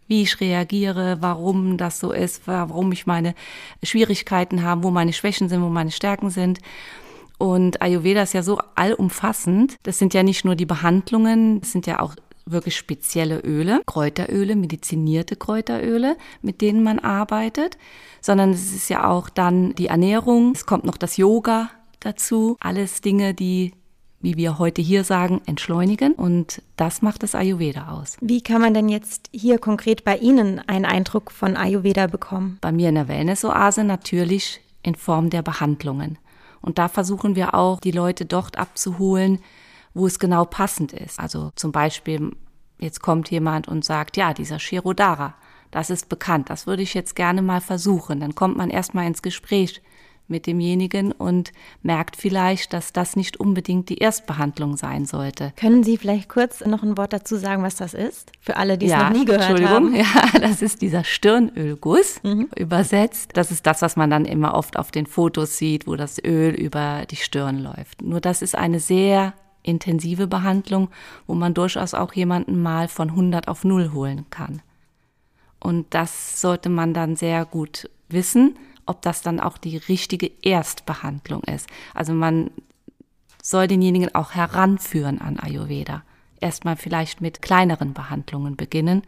wie 0.07 0.21
ich 0.21 0.39
reagiere, 0.39 1.17
warum 1.21 1.77
das 1.77 1.99
so 1.99 2.11
ist, 2.11 2.43
warum 2.45 2.91
ich 2.91 3.07
meine 3.07 3.33
Schwierigkeiten 3.83 4.63
habe, 4.63 4.83
wo 4.83 4.91
meine 4.91 5.13
Schwächen 5.13 5.49
sind, 5.49 5.61
wo 5.61 5.69
meine 5.69 5.91
Stärken 5.91 6.29
sind. 6.29 6.59
Und 7.37 7.81
Ayurveda 7.81 8.21
ist 8.21 8.33
ja 8.33 8.43
so 8.43 8.59
allumfassend. 8.75 9.77
Das 9.83 9.99
sind 9.99 10.13
ja 10.13 10.23
nicht 10.23 10.45
nur 10.45 10.55
die 10.55 10.65
Behandlungen, 10.65 11.59
das 11.59 11.71
sind 11.71 11.87
ja 11.87 11.99
auch 11.99 12.15
wirklich 12.45 12.75
spezielle 12.75 13.39
Öle, 13.39 13.81
Kräuteröle, 13.87 14.55
medizinierte 14.55 15.35
Kräuteröle, 15.35 16.15
mit 16.41 16.61
denen 16.61 16.83
man 16.83 16.99
arbeitet, 16.99 17.77
sondern 18.21 18.51
es 18.51 18.73
ist 18.73 18.89
ja 18.89 19.09
auch 19.09 19.29
dann 19.29 19.73
die 19.73 19.87
Ernährung, 19.87 20.51
es 20.53 20.65
kommt 20.65 20.85
noch 20.85 20.97
das 20.97 21.17
Yoga 21.17 21.71
dazu, 21.99 22.55
alles 22.59 23.01
Dinge, 23.01 23.33
die 23.33 23.73
wie 24.25 24.37
wir 24.37 24.57
heute 24.57 24.81
hier 24.81 25.03
sagen, 25.03 25.39
entschleunigen. 25.45 26.13
Und 26.13 26.63
das 26.77 27.03
macht 27.03 27.21
das 27.21 27.35
Ayurveda 27.35 27.89
aus. 27.89 28.17
Wie 28.21 28.41
kann 28.41 28.59
man 28.59 28.73
denn 28.73 28.89
jetzt 28.89 29.29
hier 29.31 29.59
konkret 29.59 30.03
bei 30.03 30.17
Ihnen 30.17 30.59
einen 30.67 30.85
Eindruck 30.85 31.31
von 31.31 31.55
Ayurveda 31.55 32.07
bekommen? 32.07 32.57
Bei 32.59 32.71
mir 32.71 32.89
in 32.89 32.95
der 32.95 33.07
Wellness-Oase 33.07 33.83
natürlich 33.83 34.61
in 34.81 34.95
Form 34.95 35.29
der 35.29 35.43
Behandlungen. 35.43 36.17
Und 36.59 36.79
da 36.79 36.87
versuchen 36.87 37.35
wir 37.35 37.53
auch, 37.53 37.79
die 37.79 37.91
Leute 37.91 38.25
dort 38.25 38.57
abzuholen, 38.57 39.37
wo 39.93 40.07
es 40.07 40.17
genau 40.17 40.43
passend 40.43 40.91
ist. 40.91 41.19
Also 41.19 41.51
zum 41.55 41.71
Beispiel, 41.71 42.31
jetzt 42.79 43.01
kommt 43.01 43.29
jemand 43.29 43.67
und 43.67 43.85
sagt, 43.85 44.17
ja, 44.17 44.33
dieser 44.33 44.57
Shirodara, 44.57 45.35
das 45.69 45.91
ist 45.91 46.09
bekannt, 46.09 46.49
das 46.49 46.65
würde 46.65 46.81
ich 46.81 46.95
jetzt 46.95 47.15
gerne 47.15 47.43
mal 47.43 47.61
versuchen. 47.61 48.21
Dann 48.21 48.33
kommt 48.33 48.57
man 48.57 48.71
erstmal 48.71 49.05
ins 49.05 49.21
Gespräch 49.21 49.83
mit 50.27 50.47
demjenigen 50.47 51.11
und 51.11 51.51
merkt 51.83 52.15
vielleicht, 52.15 52.73
dass 52.73 52.93
das 52.93 53.15
nicht 53.15 53.37
unbedingt 53.39 53.89
die 53.89 53.97
Erstbehandlung 53.97 54.77
sein 54.77 55.05
sollte. 55.05 55.53
Können 55.55 55.83
Sie 55.83 55.97
vielleicht 55.97 56.29
kurz 56.29 56.65
noch 56.65 56.83
ein 56.83 56.97
Wort 56.97 57.13
dazu 57.13 57.35
sagen, 57.37 57.63
was 57.63 57.75
das 57.75 57.93
ist? 57.93 58.31
Für 58.39 58.57
alle, 58.57 58.77
die 58.77 58.87
es 58.87 58.91
ja, 58.91 59.09
noch 59.09 59.17
nie 59.17 59.25
gehört 59.25 59.43
Entschuldigung, 59.43 59.93
haben. 59.93 59.95
Ja, 60.33 60.39
das 60.39 60.61
ist 60.61 60.81
dieser 60.81 61.03
Stirnölguss 61.03 62.21
mhm. 62.23 62.49
übersetzt. 62.55 63.31
Das 63.33 63.51
ist 63.51 63.65
das, 63.65 63.81
was 63.81 63.95
man 63.95 64.09
dann 64.09 64.25
immer 64.25 64.55
oft 64.55 64.77
auf 64.77 64.91
den 64.91 65.05
Fotos 65.05 65.57
sieht, 65.57 65.87
wo 65.87 65.95
das 65.95 66.23
Öl 66.23 66.53
über 66.53 67.03
die 67.09 67.15
Stirn 67.15 67.59
läuft. 67.59 68.01
Nur 68.01 68.21
das 68.21 68.41
ist 68.41 68.55
eine 68.55 68.79
sehr 68.79 69.33
intensive 69.63 70.27
Behandlung, 70.27 70.89
wo 71.27 71.33
man 71.33 71.53
durchaus 71.53 71.93
auch 71.93 72.13
jemanden 72.13 72.61
mal 72.61 72.87
von 72.87 73.09
100 73.09 73.47
auf 73.47 73.63
0 73.63 73.93
holen 73.93 74.25
kann. 74.29 74.61
Und 75.59 75.93
das 75.93 76.39
sollte 76.39 76.69
man 76.69 76.93
dann 76.93 77.15
sehr 77.15 77.45
gut 77.45 77.89
wissen 78.07 78.55
ob 78.85 79.01
das 79.01 79.21
dann 79.21 79.39
auch 79.39 79.57
die 79.57 79.77
richtige 79.77 80.31
Erstbehandlung 80.41 81.43
ist. 81.43 81.67
Also 81.93 82.13
man 82.13 82.51
soll 83.41 83.67
denjenigen 83.67 84.13
auch 84.15 84.33
heranführen 84.33 85.21
an 85.21 85.39
Ayurveda. 85.39 86.03
Erstmal 86.41 86.75
vielleicht 86.75 87.21
mit 87.21 87.41
kleineren 87.41 87.93
Behandlungen 87.93 88.55
beginnen, 88.55 89.03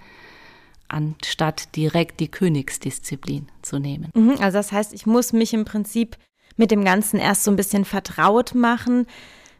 anstatt 0.87 1.75
direkt 1.75 2.19
die 2.19 2.29
Königsdisziplin 2.29 3.47
zu 3.61 3.79
nehmen. 3.79 4.11
Mhm, 4.15 4.37
also 4.39 4.57
das 4.57 4.71
heißt, 4.71 4.93
ich 4.93 5.05
muss 5.05 5.33
mich 5.33 5.53
im 5.53 5.65
Prinzip 5.65 6.17
mit 6.55 6.71
dem 6.71 6.83
Ganzen 6.83 7.19
erst 7.19 7.43
so 7.43 7.51
ein 7.51 7.57
bisschen 7.57 7.85
vertraut 7.85 8.55
machen. 8.55 9.05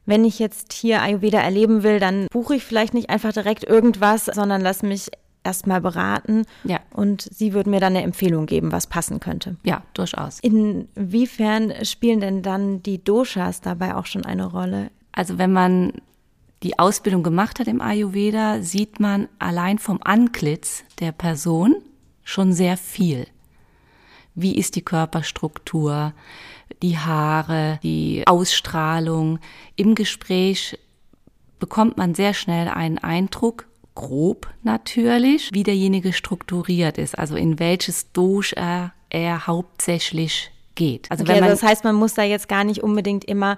wenn 0.10 0.24
ich 0.24 0.40
jetzt 0.40 0.72
hier 0.72 1.02
Ayurveda 1.02 1.40
erleben 1.40 1.84
will, 1.84 2.00
dann 2.00 2.28
buche 2.32 2.56
ich 2.56 2.64
vielleicht 2.64 2.94
nicht 2.94 3.10
einfach 3.10 3.34
direkt 3.34 3.66
irgendwas, 3.66 4.26
sondern 4.26 4.62
lass 4.62 4.82
mich 4.82 5.10
erstmal 5.44 5.82
beraten. 5.82 6.46
Ja. 6.64 6.80
Und 6.92 7.22
sie 7.22 7.54
würden 7.54 7.72
mir 7.72 7.80
dann 7.80 7.96
eine 7.96 8.04
Empfehlung 8.04 8.46
geben, 8.46 8.72
was 8.72 8.88
passen 8.88 9.20
könnte. 9.20 9.58
Ja, 9.64 9.84
durchaus. 9.94 10.40
Inwiefern 10.40 11.74
spielen 11.84 12.20
denn 12.20 12.42
dann 12.42 12.84
die 12.84 13.04
Doshas 13.04 13.62
dabei 13.62 13.96
auch 13.96 14.06
schon 14.06 14.26
eine 14.26 14.46
Rolle? 14.46 14.92
Also 15.12 15.38
wenn 15.38 15.54
man 15.54 15.94
die 16.64 16.80
Ausbildung 16.80 17.24
gemacht 17.24 17.60
hat 17.60 17.68
im 17.68 17.82
Ayurveda, 17.82 18.62
sieht 18.62 19.00
man 19.00 19.30
allein 19.40 19.78
vom 19.78 20.00
Antlitz 20.04 20.84
der 21.00 21.12
Person 21.12 21.76
schon 22.24 22.52
sehr 22.52 22.78
viel. 22.78 23.28
Wie 24.34 24.56
ist 24.56 24.76
die 24.76 24.84
Körperstruktur, 24.84 26.14
die 26.82 26.98
Haare, 26.98 27.80
die 27.84 28.24
Ausstrahlung. 28.28 29.40
Im 29.76 29.96
Gespräch 29.96 30.78
bekommt 31.60 31.98
man 31.98 32.14
sehr 32.14 32.34
schnell 32.34 32.68
einen 32.68 32.98
Eindruck, 32.98 33.68
grob 33.98 34.48
natürlich, 34.62 35.50
wie 35.54 35.64
derjenige 35.64 36.14
strukturiert 36.14 37.00
ist, 37.00 37.18
also 37.18 37.36
in 37.36 37.58
welches 37.58 38.12
Dosh 38.12 38.54
er, 38.54 38.94
er 39.10 39.48
hauptsächlich 39.48 40.52
geht. 40.76 41.10
Also, 41.10 41.24
okay, 41.24 41.34
wenn 41.34 41.40
man, 41.40 41.50
also 41.50 41.62
das 41.62 41.70
heißt, 41.70 41.84
man 41.84 41.96
muss 41.96 42.14
da 42.14 42.22
jetzt 42.22 42.48
gar 42.48 42.64
nicht 42.64 42.84
unbedingt 42.84 43.26
immer 43.26 43.58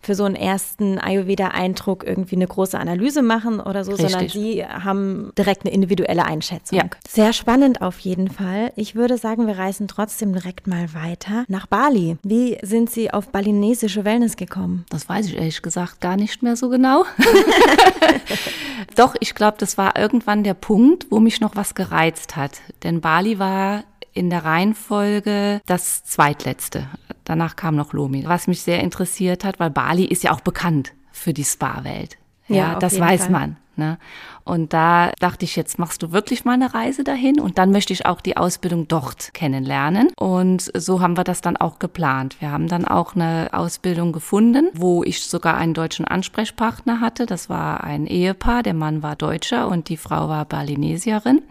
für 0.00 0.14
so 0.14 0.24
einen 0.24 0.36
ersten 0.36 0.98
Ayurveda-Eindruck 0.98 2.04
irgendwie 2.06 2.36
eine 2.36 2.46
große 2.46 2.78
Analyse 2.78 3.22
machen 3.22 3.60
oder 3.60 3.84
so, 3.84 3.92
Richtig. 3.92 4.10
sondern 4.10 4.28
Sie 4.28 4.64
haben 4.64 5.32
direkt 5.36 5.64
eine 5.64 5.74
individuelle 5.74 6.24
Einschätzung. 6.24 6.78
Ja. 6.78 6.84
Sehr 7.08 7.32
spannend 7.32 7.82
auf 7.82 7.98
jeden 7.98 8.30
Fall. 8.30 8.72
Ich 8.76 8.94
würde 8.94 9.18
sagen, 9.18 9.46
wir 9.46 9.58
reisen 9.58 9.88
trotzdem 9.88 10.32
direkt 10.32 10.66
mal 10.66 10.94
weiter 10.94 11.44
nach 11.48 11.66
Bali. 11.66 12.16
Wie 12.22 12.58
sind 12.62 12.90
Sie 12.90 13.12
auf 13.12 13.28
balinesische 13.30 14.04
Wellness 14.04 14.36
gekommen? 14.36 14.86
Das 14.90 15.08
weiß 15.08 15.26
ich 15.26 15.36
ehrlich 15.36 15.62
gesagt 15.62 16.00
gar 16.00 16.16
nicht 16.16 16.42
mehr 16.42 16.56
so 16.56 16.68
genau. 16.68 17.04
Doch, 18.96 19.14
ich 19.20 19.34
glaube, 19.34 19.56
das 19.58 19.78
war 19.78 19.96
irgendwann 19.98 20.44
der 20.44 20.54
Punkt, 20.54 21.06
wo 21.10 21.20
mich 21.20 21.40
noch 21.40 21.56
was 21.56 21.74
gereizt 21.74 22.36
hat. 22.36 22.60
Denn 22.82 23.00
Bali 23.00 23.38
war 23.38 23.84
in 24.12 24.30
der 24.30 24.44
Reihenfolge 24.44 25.60
das 25.66 26.04
zweitletzte. 26.04 26.86
Danach 27.28 27.56
kam 27.56 27.76
noch 27.76 27.92
Lomi, 27.92 28.24
was 28.26 28.46
mich 28.46 28.62
sehr 28.62 28.82
interessiert 28.82 29.44
hat, 29.44 29.60
weil 29.60 29.68
Bali 29.68 30.06
ist 30.06 30.22
ja 30.22 30.32
auch 30.32 30.40
bekannt 30.40 30.94
für 31.12 31.34
die 31.34 31.44
Spa-Welt. 31.44 32.16
Ja, 32.48 32.56
ja 32.56 32.78
das 32.78 32.98
weiß 32.98 33.24
Fall. 33.24 33.30
man. 33.30 33.56
Ne? 33.76 33.98
Und 34.44 34.72
da 34.72 35.12
dachte 35.20 35.44
ich, 35.44 35.54
jetzt 35.54 35.78
machst 35.78 36.02
du 36.02 36.10
wirklich 36.10 36.46
mal 36.46 36.54
eine 36.54 36.72
Reise 36.72 37.04
dahin 37.04 37.38
und 37.38 37.58
dann 37.58 37.70
möchte 37.70 37.92
ich 37.92 38.06
auch 38.06 38.22
die 38.22 38.38
Ausbildung 38.38 38.88
dort 38.88 39.34
kennenlernen. 39.34 40.08
Und 40.18 40.72
so 40.74 41.02
haben 41.02 41.18
wir 41.18 41.24
das 41.24 41.42
dann 41.42 41.58
auch 41.58 41.78
geplant. 41.78 42.36
Wir 42.40 42.50
haben 42.50 42.66
dann 42.66 42.86
auch 42.86 43.14
eine 43.14 43.50
Ausbildung 43.52 44.12
gefunden, 44.12 44.70
wo 44.72 45.04
ich 45.04 45.22
sogar 45.22 45.58
einen 45.58 45.74
deutschen 45.74 46.06
Ansprechpartner 46.06 47.00
hatte. 47.00 47.26
Das 47.26 47.50
war 47.50 47.84
ein 47.84 48.06
Ehepaar. 48.06 48.62
Der 48.62 48.74
Mann 48.74 49.02
war 49.02 49.16
Deutscher 49.16 49.68
und 49.68 49.90
die 49.90 49.98
Frau 49.98 50.30
war 50.30 50.46
Balinesierin. 50.46 51.42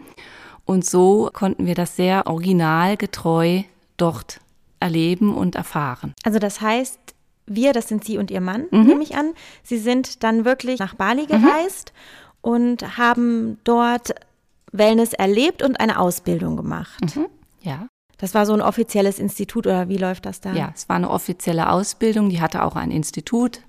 Und 0.64 0.84
so 0.84 1.30
konnten 1.32 1.66
wir 1.66 1.76
das 1.76 1.94
sehr 1.94 2.26
originalgetreu 2.26 3.62
dort 3.96 4.40
erleben 4.80 5.34
und 5.34 5.54
erfahren. 5.54 6.14
Also 6.24 6.38
das 6.38 6.60
heißt, 6.60 6.98
wir, 7.46 7.72
das 7.72 7.88
sind 7.88 8.04
Sie 8.04 8.18
und 8.18 8.30
Ihr 8.30 8.40
Mann, 8.40 8.66
mhm. 8.70 8.84
nehme 8.84 9.02
ich 9.02 9.16
an. 9.16 9.32
Sie 9.62 9.78
sind 9.78 10.22
dann 10.22 10.44
wirklich 10.44 10.78
nach 10.78 10.94
Bali 10.94 11.22
mhm. 11.22 11.28
gereist 11.28 11.92
mhm. 11.94 12.50
und 12.50 12.98
haben 12.98 13.58
dort 13.64 14.14
Wellness 14.72 15.12
erlebt 15.12 15.62
und 15.62 15.80
eine 15.80 15.98
Ausbildung 15.98 16.56
gemacht. 16.56 17.16
Mhm. 17.16 17.26
Ja. 17.62 17.88
Das 18.18 18.34
war 18.34 18.46
so 18.46 18.52
ein 18.52 18.60
offizielles 18.60 19.18
Institut 19.18 19.66
oder 19.66 19.88
wie 19.88 19.96
läuft 19.96 20.26
das 20.26 20.40
da? 20.40 20.52
Ja, 20.52 20.72
es 20.74 20.88
war 20.88 20.96
eine 20.96 21.08
offizielle 21.08 21.70
Ausbildung, 21.70 22.30
die 22.30 22.40
hatte 22.40 22.64
auch 22.64 22.74
ein 22.74 22.90
Institut 22.90 23.60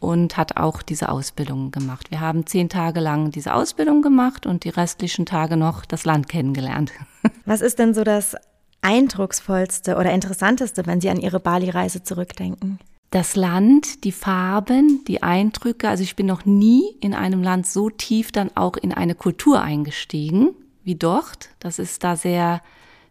und 0.00 0.36
hat 0.36 0.56
auch 0.56 0.82
diese 0.82 1.08
Ausbildung 1.08 1.70
gemacht. 1.70 2.10
Wir 2.10 2.20
haben 2.20 2.44
zehn 2.44 2.68
Tage 2.68 3.00
lang 3.00 3.30
diese 3.30 3.54
Ausbildung 3.54 4.02
gemacht 4.02 4.46
und 4.46 4.64
die 4.64 4.68
restlichen 4.68 5.26
Tage 5.26 5.56
noch 5.56 5.86
das 5.86 6.04
Land 6.04 6.28
kennengelernt. 6.28 6.92
Was 7.46 7.60
ist 7.60 7.78
denn 7.78 7.94
so 7.94 8.02
das 8.02 8.36
eindrucksvollste 8.84 9.96
oder 9.96 10.12
interessanteste, 10.12 10.86
wenn 10.86 11.00
Sie 11.00 11.10
an 11.10 11.18
Ihre 11.18 11.40
Bali-Reise 11.40 12.02
zurückdenken? 12.02 12.78
Das 13.10 13.36
Land, 13.36 14.04
die 14.04 14.12
Farben, 14.12 15.04
die 15.06 15.22
Eindrücke. 15.22 15.88
Also 15.88 16.02
ich 16.02 16.16
bin 16.16 16.26
noch 16.26 16.44
nie 16.44 16.82
in 17.00 17.14
einem 17.14 17.42
Land 17.42 17.66
so 17.66 17.88
tief 17.88 18.32
dann 18.32 18.50
auch 18.56 18.76
in 18.76 18.92
eine 18.92 19.14
Kultur 19.14 19.60
eingestiegen 19.60 20.50
wie 20.82 20.96
dort. 20.96 21.50
Das 21.60 21.78
ist 21.78 22.04
da 22.04 22.16
sehr 22.16 22.60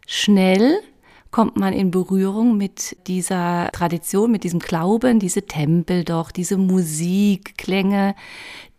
schnell, 0.06 0.78
kommt 1.30 1.56
man 1.56 1.72
in 1.72 1.90
Berührung 1.90 2.56
mit 2.56 2.96
dieser 3.08 3.70
Tradition, 3.72 4.30
mit 4.30 4.44
diesem 4.44 4.60
Glauben, 4.60 5.18
diese 5.18 5.42
Tempel 5.42 6.04
doch, 6.04 6.30
diese 6.30 6.56
Musikklänge, 6.56 8.14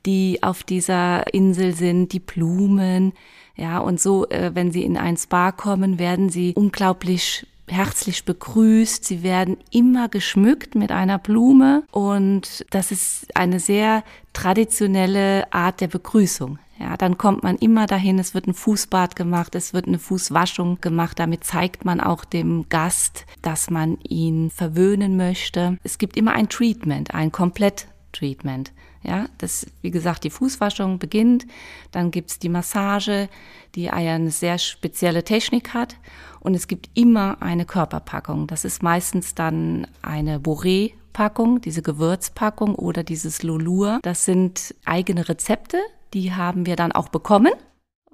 die 0.06 0.42
auf 0.42 0.64
dieser 0.64 1.34
Insel 1.34 1.76
sind, 1.76 2.14
die 2.14 2.20
Blumen. 2.20 3.14
Ja, 3.56 3.80
und 3.80 4.00
so, 4.00 4.28
äh, 4.30 4.52
wenn 4.54 4.72
Sie 4.72 4.84
in 4.84 4.98
ein 4.98 5.18
Spa 5.18 5.52
kommen, 5.52 5.98
werden 5.98 6.30
Sie 6.30 6.54
unglaublich 6.56 7.48
herzlich 7.68 8.26
begrüßt. 8.26 9.04
Sie 9.04 9.24
werden 9.24 9.58
immer 9.72 10.10
geschmückt 10.10 10.76
mit 10.76 10.92
einer 10.92 11.18
Blume 11.18 11.84
und 11.92 12.66
das 12.70 12.92
ist 12.92 13.36
eine 13.36 13.60
sehr 13.60 14.04
traditionelle 14.34 15.52
Art 15.52 15.82
der 15.82 15.88
Begrüßung. 15.88 16.60
Ja, 16.78 16.98
dann 16.98 17.18
kommt 17.18 17.42
man 17.44 17.56
immer 17.56 17.86
dahin, 17.86 18.20
es 18.20 18.34
wird 18.34 18.48
ein 18.48 18.54
Fußbad 18.54 19.16
gemacht, 19.16 19.56
es 19.56 19.74
wird 19.74 19.88
eine 19.88 19.98
Fußwaschung 19.98 20.82
gemacht. 20.82 21.18
Damit 21.20 21.46
zeigt 21.46 21.86
man 21.86 22.02
auch 22.02 22.26
dem 22.26 22.68
Gast, 22.68 23.26
dass 23.42 23.70
man 23.70 23.98
ihn 24.02 24.50
verwöhnen 24.50 25.16
möchte. 25.16 25.78
Es 25.84 25.98
gibt 25.98 26.18
immer 26.18 26.34
ein 26.34 26.50
Treatment, 26.50 27.14
ein 27.14 27.32
Komplett-Treatment. 27.32 28.74
Ja, 29.06 29.28
das, 29.38 29.68
wie 29.82 29.92
gesagt, 29.92 30.24
die 30.24 30.30
Fußwaschung 30.30 31.00
beginnt, 31.00 31.46
dann 31.92 32.12
gibt's 32.12 32.40
die 32.40 32.50
Massage, 32.50 33.30
die 33.76 33.90
eine 33.90 34.32
sehr 34.32 34.58
spezielle 34.58 35.24
Technik 35.24 35.74
hat. 35.74 35.98
Und 36.40 36.56
es 36.56 36.68
gibt 36.68 36.90
immer 36.94 37.42
eine 37.42 37.66
Körperpackung. 37.66 38.48
Das 38.48 38.66
ist 38.66 38.84
meistens 38.84 39.36
dann 39.36 39.88
eine 40.02 40.40
Boré-Packung, 40.40 41.62
diese 41.62 41.82
Gewürzpackung 41.82 42.76
oder 42.76 43.04
dieses 43.04 43.44
Lolur. 43.44 44.00
Das 44.02 44.26
sind 44.26 44.76
eigene 44.86 45.28
Rezepte, 45.28 45.80
die 46.14 46.34
haben 46.34 46.66
wir 46.66 46.76
dann 46.76 46.92
auch 46.92 47.10
bekommen 47.10 47.54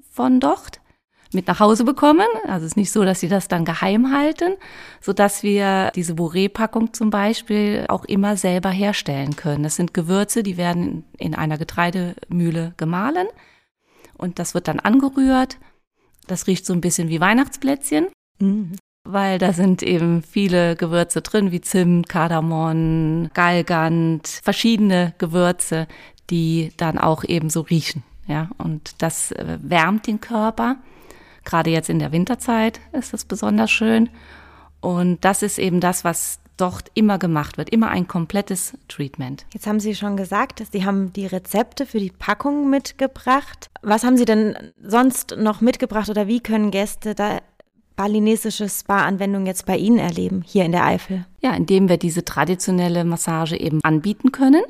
von 0.10 0.39
dort 0.39 0.80
mit 1.33 1.47
nach 1.47 1.59
Hause 1.59 1.83
bekommen. 1.83 2.27
Also 2.47 2.65
es 2.65 2.73
ist 2.73 2.77
nicht 2.77 2.91
so, 2.91 3.03
dass 3.03 3.19
sie 3.19 3.29
das 3.29 3.47
dann 3.47 3.65
geheim 3.65 4.13
halten, 4.13 4.55
so 5.00 5.13
dass 5.13 5.43
wir 5.43 5.91
diese 5.95 6.15
Bourré-Packung 6.15 6.93
zum 6.93 7.09
Beispiel 7.09 7.85
auch 7.89 8.05
immer 8.05 8.38
selber 8.38 8.69
herstellen 8.69 9.35
können. 9.35 9.63
Das 9.63 9.75
sind 9.75 9.93
Gewürze, 9.93 10.43
die 10.43 10.57
werden 10.57 11.05
in 11.17 11.35
einer 11.35 11.57
Getreidemühle 11.57 12.73
gemahlen 12.77 13.27
und 14.17 14.39
das 14.39 14.53
wird 14.53 14.67
dann 14.67 14.79
angerührt. 14.79 15.57
Das 16.27 16.47
riecht 16.47 16.65
so 16.65 16.73
ein 16.73 16.81
bisschen 16.81 17.09
wie 17.09 17.19
Weihnachtsplätzchen. 17.19 18.07
Mhm. 18.39 18.73
Weil 19.03 19.39
da 19.39 19.51
sind 19.51 19.81
eben 19.81 20.21
viele 20.21 20.75
Gewürze 20.75 21.21
drin, 21.21 21.51
wie 21.51 21.61
Zimt, 21.61 22.07
Kardamom, 22.07 23.31
Galgant, 23.33 24.27
verschiedene 24.27 25.15
Gewürze, 25.17 25.88
die 26.29 26.71
dann 26.77 27.00
auch 27.00 27.23
eben 27.23 27.50
so 27.50 27.61
riechen. 27.61 28.03
Ja, 28.27 28.50
und 28.59 29.01
das 29.01 29.31
äh, 29.31 29.57
wärmt 29.61 30.05
den 30.05 30.21
Körper 30.21 30.77
Gerade 31.45 31.69
jetzt 31.69 31.89
in 31.89 32.00
der 32.00 32.12
Winterzeit 32.12 32.79
ist 32.91 33.13
es 33.13 33.25
besonders 33.25 33.71
schön. 33.71 34.10
Und 34.79 35.24
das 35.24 35.43
ist 35.43 35.60
eben 35.60 35.79
das, 35.79 36.03
was 36.03 36.39
dort 36.57 36.91
immer 36.93 37.17
gemacht 37.17 37.57
wird, 37.57 37.69
immer 37.69 37.89
ein 37.89 38.07
komplettes 38.07 38.74
Treatment. 38.88 39.45
Jetzt 39.53 39.65
haben 39.65 39.79
Sie 39.79 39.95
schon 39.95 40.15
gesagt, 40.15 40.60
dass 40.60 40.71
Sie 40.71 40.86
haben 40.86 41.12
die 41.13 41.25
Rezepte 41.25 41.86
für 41.86 42.00
die 42.00 42.12
Packung 42.12 42.69
mitgebracht. 42.69 43.69
Was 43.81 44.03
haben 44.03 44.17
Sie 44.17 44.25
denn 44.25 44.55
sonst 44.81 45.36
noch 45.38 45.62
mitgebracht 45.62 46.10
oder 46.10 46.27
wie 46.27 46.39
können 46.39 46.69
Gäste 46.69 47.15
da 47.15 47.39
balinesische 47.95 48.69
Spa-Anwendung 48.69 49.45
jetzt 49.45 49.65
bei 49.65 49.77
Ihnen 49.77 50.00
erleben, 50.00 50.43
hier 50.45 50.65
in 50.65 50.71
der 50.71 50.86
Eifel? 50.86 51.25
Ja, 51.41 51.53
indem 51.53 51.89
wir 51.89 51.98
diese 51.98 52.24
traditionelle 52.24 53.03
Massage 53.05 53.55
eben 53.57 53.79
anbieten 53.83 54.31
können. 54.31 54.63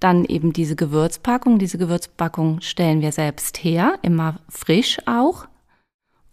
Dann 0.00 0.24
eben 0.24 0.52
diese 0.52 0.76
Gewürzpackung. 0.76 1.58
Diese 1.58 1.78
Gewürzpackung 1.78 2.60
stellen 2.60 3.00
wir 3.00 3.12
selbst 3.12 3.62
her, 3.62 3.94
immer 4.02 4.40
frisch 4.48 4.98
auch. 5.06 5.46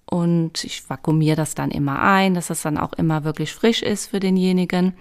Und 0.09 0.63
ich 0.63 0.89
vakuumiere 0.89 1.35
das 1.35 1.53
dann 1.55 1.71
immer 1.71 2.01
ein, 2.01 2.33
dass 2.33 2.47
das 2.47 2.61
dann 2.61 2.77
auch 2.77 2.93
immer 2.93 3.23
wirklich 3.23 3.53
frisch 3.53 3.83
ist 3.83 4.07
für 4.07 4.19
denjenigen. 4.19 4.93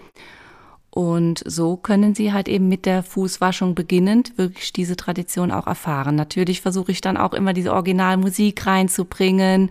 Und 0.90 1.42
so 1.46 1.76
können 1.76 2.14
sie 2.14 2.32
halt 2.32 2.48
eben 2.48 2.68
mit 2.68 2.84
der 2.84 3.02
Fußwaschung 3.02 3.74
beginnend 3.74 4.36
wirklich 4.36 4.72
diese 4.72 4.96
Tradition 4.96 5.50
auch 5.50 5.66
erfahren. 5.66 6.16
Natürlich 6.16 6.60
versuche 6.60 6.92
ich 6.92 7.00
dann 7.00 7.16
auch 7.16 7.34
immer 7.34 7.52
diese 7.52 7.72
Originalmusik 7.72 8.66
reinzubringen 8.66 9.70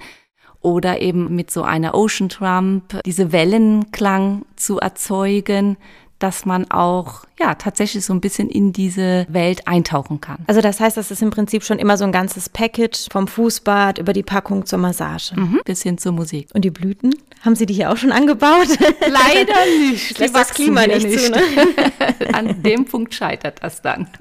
oder 0.61 1.01
eben 1.01 1.35
mit 1.35 1.51
so 1.51 1.63
einer 1.63 1.95
Ocean 1.95 2.29
Trump 2.29 3.01
diese 3.05 3.31
Wellenklang 3.31 4.45
zu 4.55 4.79
erzeugen, 4.79 5.77
dass 6.19 6.45
man 6.45 6.69
auch 6.71 7.25
ja 7.39 7.55
tatsächlich 7.55 8.03
so 8.03 8.13
ein 8.13 8.21
bisschen 8.21 8.49
in 8.49 8.73
diese 8.73 9.25
Welt 9.29 9.67
eintauchen 9.67 10.19
kann. 10.21 10.39
Also 10.47 10.61
das 10.61 10.79
heißt, 10.79 10.97
das 10.97 11.11
ist 11.11 11.21
im 11.21 11.29
Prinzip 11.29 11.63
schon 11.63 11.79
immer 11.79 11.97
so 11.97 12.05
ein 12.05 12.11
ganzes 12.11 12.49
Package 12.49 13.07
vom 13.11 13.27
Fußbad 13.27 13.99
über 13.99 14.13
die 14.13 14.23
Packung 14.23 14.65
zur 14.65 14.79
Massage. 14.79 15.35
Mhm, 15.35 15.61
bis 15.65 15.83
hin 15.83 15.97
zur 15.97 16.13
Musik. 16.13 16.49
Und 16.53 16.65
die 16.65 16.71
Blüten? 16.71 17.13
Haben 17.43 17.55
Sie 17.55 17.65
die 17.65 17.75
hier 17.75 17.91
auch 17.91 17.97
schon 17.97 18.11
angebaut? 18.11 18.67
Leider 19.01 19.53
nicht. 19.79 20.17
Lässt 20.17 20.35
das 20.35 20.53
Klima 20.53 20.87
nicht, 20.87 21.07
nicht. 21.07 21.19
Zu, 21.19 21.31
ne? 21.31 21.41
An 22.33 22.63
dem 22.63 22.85
Punkt 22.85 23.13
scheitert 23.13 23.63
das 23.63 23.81
dann. 23.81 24.07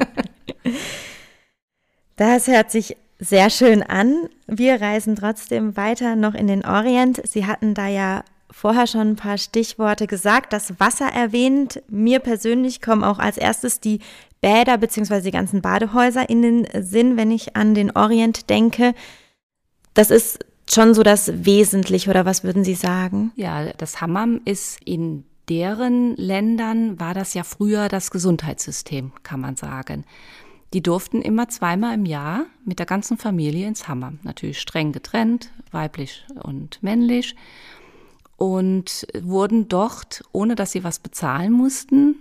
Das 2.19 2.47
hört 2.47 2.71
sich 2.71 2.97
sehr 3.19 3.51
schön 3.51 3.83
an. 3.83 4.31
Wir 4.47 4.81
reisen 4.81 5.17
trotzdem 5.17 5.77
weiter 5.77 6.17
noch 6.17 6.35
in 6.35 6.47
den 6.47 6.65
Orient. 6.65 7.21
Sie 7.27 7.45
hatten 7.45 7.75
da 7.75 7.89
ja 7.89 8.25
vorher 8.57 8.87
schon 8.87 9.11
ein 9.11 9.17
paar 9.17 9.37
Stichworte 9.37 10.07
gesagt, 10.07 10.55
das 10.55 10.81
Wasser 10.81 11.09
erwähnt. 11.09 11.83
Mir 11.91 12.21
persönlich 12.21 12.81
kommen 12.81 13.05
auch 13.05 13.19
als 13.19 13.37
erstes 13.37 13.81
die 13.81 14.01
Bäder 14.41 14.79
bzw. 14.79 15.21
die 15.21 15.31
ganzen 15.31 15.61
Badehäuser 15.61 16.31
in 16.31 16.41
den 16.41 16.67
Sinn, 16.83 17.19
wenn 17.19 17.31
ich 17.31 17.55
an 17.55 17.75
den 17.75 17.91
Orient 17.91 18.49
denke. 18.49 18.95
Das 19.93 20.11
ist 20.11 20.39
schon 20.73 20.95
so 20.95 21.03
das 21.03 21.45
Wesentliche, 21.45 22.09
oder 22.09 22.25
was 22.25 22.45
würden 22.45 22.65
Sie 22.65 22.75
sagen? 22.75 23.31
Ja, 23.37 23.75
das 23.75 24.01
Hammam 24.01 24.41
ist 24.47 24.79
in 24.83 25.25
deren 25.51 26.17
Ländern 26.17 26.99
war 26.99 27.13
das 27.13 27.35
ja 27.35 27.45
früher 27.45 27.89
das 27.89 28.11
Gesundheitssystem, 28.11 29.13
kann 29.23 29.41
man 29.41 29.57
sagen. 29.57 30.07
Die 30.73 30.83
durften 30.83 31.21
immer 31.21 31.51
zweimal 31.51 31.95
im 31.95 32.07
Jahr 32.07 32.47
mit 32.65 32.79
der 32.79 32.87
ganzen 32.87 33.19
Familie 33.19 33.69
ins 33.69 33.87
Hammam. 33.87 34.19
Natürlich 34.23 34.61
streng 34.61 34.93
getrennt, 34.93 35.51
weiblich 35.73 36.25
und 36.43 36.83
männlich 36.83 37.37
und 38.37 39.07
wurden 39.21 39.69
dort, 39.69 40.23
ohne 40.33 40.55
dass 40.55 40.73
sie 40.73 40.85
was 40.85 40.99
bezahlen 40.99 41.53
mussten, 41.53 42.17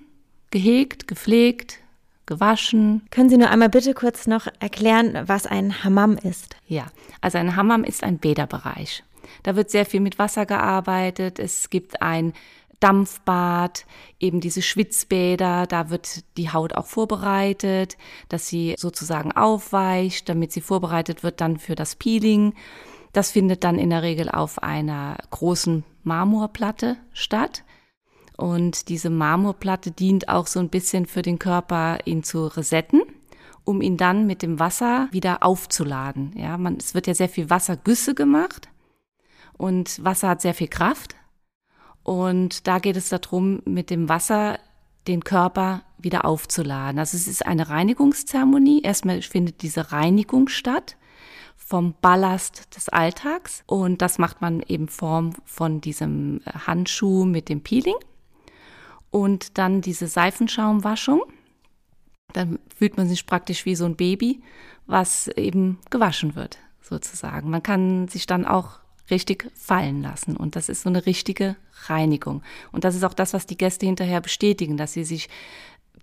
gehegt, 0.52 1.08
gepflegt, 1.08 1.80
gewaschen. 2.26 3.06
Können 3.12 3.30
Sie 3.30 3.38
nur 3.38 3.50
einmal 3.50 3.70
bitte 3.70 3.94
kurz 3.94 4.28
noch 4.28 4.48
erklären, 4.60 5.18
was 5.28 5.46
ein 5.46 5.84
Hammam 5.84 6.18
ist? 6.18 6.56
Ja, 6.68 6.88
also 7.22 7.38
ein 7.38 7.56
Hammam 7.56 7.84
ist 7.84 8.04
ein 8.04 8.18
Bäderbereich. 8.18 9.04
Da 9.44 9.56
wird 9.56 9.70
sehr 9.70 9.86
viel 9.86 10.00
mit 10.00 10.18
Wasser 10.18 10.46
gearbeitet. 10.46 11.40
Es 11.40 11.70
gibt 11.70 12.02
ein 12.02 12.34
Dampfbad, 12.80 13.86
eben 14.20 14.42
diese 14.42 14.62
Schwitzbäder, 14.62 15.66
da 15.66 15.90
wird 15.90 16.24
die 16.38 16.52
Haut 16.52 16.74
auch 16.74 16.86
vorbereitet, 16.86 17.98
dass 18.30 18.48
sie 18.48 18.76
sozusagen 18.78 19.32
aufweicht, 19.32 20.28
damit 20.30 20.52
sie 20.52 20.62
vorbereitet 20.62 21.24
wird 21.24 21.42
dann 21.42 21.58
für 21.58 21.76
das 21.76 21.96
Peeling. 21.96 22.54
Das 23.16 23.32
findet 23.32 23.64
dann 23.64 23.80
in 23.80 23.92
der 23.92 24.04
Regel 24.04 24.30
auf 24.30 24.62
einer 24.62 25.16
großen 25.30 25.86
Marmorplatte 26.04 26.98
statt. 27.14 27.64
Und 28.36 28.90
diese 28.90 29.10
Marmorplatte 29.10 29.92
dient 29.92 30.28
auch 30.28 30.48
so 30.48 30.60
ein 30.60 30.68
bisschen 30.68 31.06
für 31.06 31.22
den 31.22 31.40
Körper, 31.40 32.00
ihn 32.04 32.24
zu 32.24 32.48
resetten, 32.48 33.04
um 33.64 33.82
ihn 33.82 33.96
dann 33.96 34.28
mit 34.28 34.42
dem 34.42 34.60
Wasser 34.60 35.08
wieder 35.12 35.44
aufzuladen. 35.44 36.34
Ja, 36.36 36.58
man, 36.58 36.76
es 36.76 36.94
wird 36.94 37.08
ja 37.08 37.14
sehr 37.14 37.30
viel 37.30 37.50
Wassergüsse 37.50 38.16
gemacht 38.16 38.68
und 39.58 40.04
Wasser 40.04 40.28
hat 40.28 40.42
sehr 40.42 40.54
viel 40.54 40.68
Kraft. 40.68 41.16
Und 42.04 42.68
da 42.68 42.80
geht 42.80 42.98
es 42.98 43.08
darum, 43.08 43.62
mit 43.64 43.92
dem 43.92 44.10
Wasser 44.10 44.60
den 45.08 45.24
Körper 45.24 45.84
wieder 45.98 46.26
aufzuladen. 46.26 47.00
Also 47.00 47.16
es 47.16 47.30
ist 47.30 47.46
eine 47.46 47.70
Reinigungszeremonie. 47.70 48.82
Erstmal 48.82 49.22
findet 49.22 49.62
diese 49.62 49.94
Reinigung 49.94 50.50
statt 50.50 50.98
vom 51.66 51.96
Ballast 52.00 52.76
des 52.76 52.90
Alltags. 52.90 53.64
Und 53.66 54.04
das 54.04 54.20
macht 54.20 54.40
man 54.40 54.62
eben 54.62 54.88
Form 54.88 55.34
von 55.46 55.82
diesem 55.82 56.42
äh, 56.46 56.52
Handschuh 56.52 57.26
mit 57.26 57.50
dem 57.50 57.62
Peeling. 57.62 57.96
Und 59.10 59.58
dann 59.58 59.82
diese 59.82 60.08
Seifenschaumwaschung. 60.08 61.24
Dann 62.34 62.60
fühlt 62.76 62.98
man 62.98 63.08
sich 63.08 63.26
praktisch 63.26 63.66
wie 63.66 63.76
so 63.76 63.86
ein 63.86 63.96
Baby, 63.96 64.44
was 64.86 65.28
eben 65.30 65.80
gewaschen 65.90 66.36
wird, 66.36 66.60
sozusagen. 66.82 67.50
Man 67.50 67.64
kann 67.64 68.08
sich 68.10 68.28
dann 68.28 68.46
auch 68.46 68.80
richtig 69.10 69.50
fallen 69.56 70.04
lassen. 70.04 70.38
Und 70.38 70.56
das 70.56 70.70
ist 70.70 70.84
so 70.84 70.90
eine 70.90 71.08
richtige 71.08 71.56
Reinigung. 71.88 72.44
Und 72.74 72.84
das 72.84 72.94
ist 72.94 73.04
auch 73.04 73.14
das, 73.14 73.34
was 73.34 73.48
die 73.48 73.58
Gäste 73.58 73.88
hinterher 73.88 74.22
bestätigen, 74.22 74.78
dass 74.78 74.94
sie 74.94 75.04
sich 75.04 75.30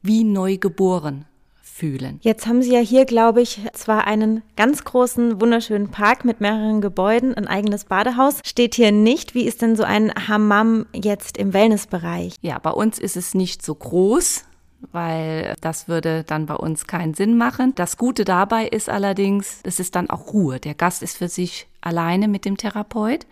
wie 0.03 0.25
neu 0.25 0.57
geboren 0.57 1.27
fühlen. 1.73 2.19
Jetzt 2.23 2.47
haben 2.47 2.63
Sie 2.63 2.73
ja 2.73 2.81
hier, 2.81 3.05
glaube 3.05 3.41
ich, 3.41 3.61
zwar 3.73 4.07
einen 4.07 4.43
ganz 4.57 4.85
großen, 4.85 5.41
wunderschönen 5.41 5.91
Park 5.91 6.25
mit 6.25 6.41
mehreren 6.41 6.81
Gebäuden, 6.81 7.35
ein 7.35 7.49
eigenes 7.49 7.85
Badehaus. 7.85 8.41
Steht 8.45 8.75
hier 8.75 8.93
nicht. 8.93 9.35
Wie 9.35 9.47
ist 9.47 9.63
denn 9.63 9.77
so 9.77 9.83
ein 9.83 10.13
Hammam 10.29 10.87
jetzt 10.93 11.39
im 11.39 11.53
Wellnessbereich? 11.53 12.35
Ja, 12.43 12.59
bei 12.59 12.71
uns 12.71 12.99
ist 12.99 13.17
es 13.17 13.35
nicht 13.35 13.65
so 13.65 13.75
groß 13.75 14.45
weil 14.91 15.55
das 15.61 15.87
würde 15.87 16.25
dann 16.25 16.47
bei 16.47 16.57
uns 16.57 16.89
keinen 16.89 17.15
Sinn 17.15 17.37
machen. 17.37 17.73
Das 17.77 17.97
Gute 17.97 18.25
dabei 18.25 18.67
ist 18.67 18.89
allerdings, 18.89 19.61
es 19.63 19.79
ist 19.79 19.95
dann 19.95 20.11
auch 20.11 20.33
Ruhe. 20.33 20.59
Der 20.59 20.75
Gast 20.75 21.05
ist 21.05 21.19
für 21.19 21.29
sich 21.29 21.69
alleine 21.81 22.27
mit 22.27 22.45
dem 22.45 22.57
Therapeut 22.57 23.27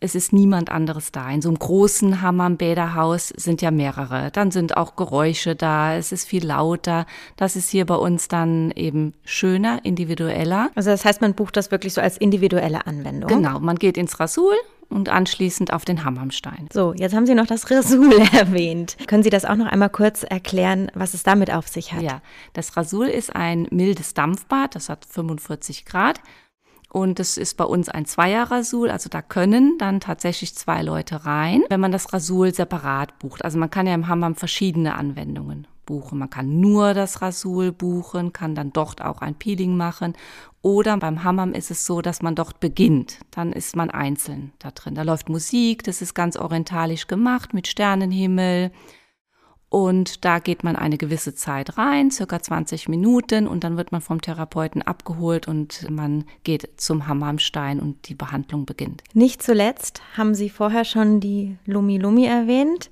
es 0.00 0.14
ist 0.14 0.32
niemand 0.32 0.70
anderes 0.70 1.10
da. 1.10 1.28
In 1.30 1.42
so 1.42 1.48
einem 1.48 1.58
großen 1.58 2.22
Hammam-Bäderhaus 2.22 3.28
sind 3.36 3.62
ja 3.62 3.70
mehrere. 3.70 4.30
Dann 4.30 4.50
sind 4.50 4.76
auch 4.76 4.94
Geräusche 4.96 5.56
da, 5.56 5.96
es 5.96 6.12
ist 6.12 6.28
viel 6.28 6.46
lauter. 6.46 7.06
Das 7.36 7.56
ist 7.56 7.70
hier 7.70 7.84
bei 7.84 7.96
uns 7.96 8.28
dann 8.28 8.70
eben 8.72 9.14
schöner, 9.24 9.80
individueller. 9.84 10.70
Also 10.74 10.90
das 10.90 11.04
heißt, 11.04 11.20
man 11.20 11.34
bucht 11.34 11.56
das 11.56 11.70
wirklich 11.70 11.94
so 11.94 12.00
als 12.00 12.16
individuelle 12.16 12.86
Anwendung? 12.86 13.28
Genau, 13.28 13.58
man 13.58 13.76
geht 13.76 13.96
ins 13.96 14.20
Rasul 14.20 14.54
und 14.88 15.08
anschließend 15.08 15.72
auf 15.72 15.84
den 15.84 16.04
Hammamstein. 16.04 16.68
So, 16.72 16.94
jetzt 16.94 17.14
haben 17.14 17.26
Sie 17.26 17.34
noch 17.34 17.46
das 17.46 17.70
Rasul 17.70 18.20
erwähnt. 18.32 18.96
Können 19.06 19.22
Sie 19.22 19.30
das 19.30 19.44
auch 19.44 19.56
noch 19.56 19.66
einmal 19.66 19.90
kurz 19.90 20.22
erklären, 20.22 20.90
was 20.94 21.12
es 21.14 21.24
damit 21.24 21.52
auf 21.52 21.68
sich 21.68 21.92
hat? 21.92 22.02
Ja, 22.02 22.22
das 22.52 22.76
Rasul 22.76 23.06
ist 23.06 23.34
ein 23.34 23.66
mildes 23.70 24.14
Dampfbad, 24.14 24.74
das 24.74 24.88
hat 24.88 25.04
45 25.04 25.84
Grad 25.84 26.20
und 26.90 27.20
es 27.20 27.36
ist 27.36 27.56
bei 27.56 27.64
uns 27.64 27.88
ein 27.88 28.06
Zweier-Rasul, 28.06 28.90
also 28.90 29.08
da 29.10 29.20
können 29.20 29.76
dann 29.78 30.00
tatsächlich 30.00 30.54
zwei 30.54 30.82
Leute 30.82 31.26
rein, 31.26 31.62
wenn 31.68 31.80
man 31.80 31.92
das 31.92 32.12
Rasul 32.12 32.54
separat 32.54 33.18
bucht. 33.18 33.44
Also 33.44 33.58
man 33.58 33.70
kann 33.70 33.86
ja 33.86 33.94
im 33.94 34.08
Hammam 34.08 34.34
verschiedene 34.34 34.94
Anwendungen 34.94 35.66
buchen. 35.84 36.18
Man 36.18 36.30
kann 36.30 36.60
nur 36.60 36.94
das 36.94 37.20
Rasul 37.22 37.72
buchen, 37.72 38.32
kann 38.32 38.54
dann 38.54 38.72
dort 38.72 39.02
auch 39.02 39.20
ein 39.20 39.34
Peeling 39.34 39.76
machen. 39.76 40.14
Oder 40.62 40.96
beim 40.96 41.24
Hammam 41.24 41.52
ist 41.52 41.70
es 41.70 41.86
so, 41.86 42.02
dass 42.02 42.22
man 42.22 42.34
dort 42.34 42.60
beginnt. 42.60 43.18
Dann 43.30 43.52
ist 43.52 43.76
man 43.76 43.90
einzeln 43.90 44.52
da 44.58 44.70
drin. 44.70 44.94
Da 44.94 45.02
läuft 45.02 45.28
Musik, 45.28 45.82
das 45.84 46.02
ist 46.02 46.14
ganz 46.14 46.36
orientalisch 46.36 47.06
gemacht 47.06 47.54
mit 47.54 47.68
Sternenhimmel. 47.68 48.70
Und 49.70 50.24
da 50.24 50.38
geht 50.38 50.64
man 50.64 50.76
eine 50.76 50.96
gewisse 50.96 51.34
Zeit 51.34 51.76
rein, 51.76 52.10
circa 52.10 52.40
20 52.40 52.88
Minuten, 52.88 53.46
und 53.46 53.64
dann 53.64 53.76
wird 53.76 53.92
man 53.92 54.00
vom 54.00 54.22
Therapeuten 54.22 54.80
abgeholt 54.80 55.46
und 55.46 55.90
man 55.90 56.24
geht 56.42 56.80
zum 56.80 57.06
Hammamstein 57.06 57.78
und 57.78 58.08
die 58.08 58.14
Behandlung 58.14 58.64
beginnt. 58.64 59.02
Nicht 59.12 59.42
zuletzt 59.42 60.00
haben 60.16 60.34
Sie 60.34 60.48
vorher 60.48 60.84
schon 60.84 61.20
die 61.20 61.58
Lumi 61.66 61.98
Lumi 61.98 62.24
erwähnt. 62.24 62.90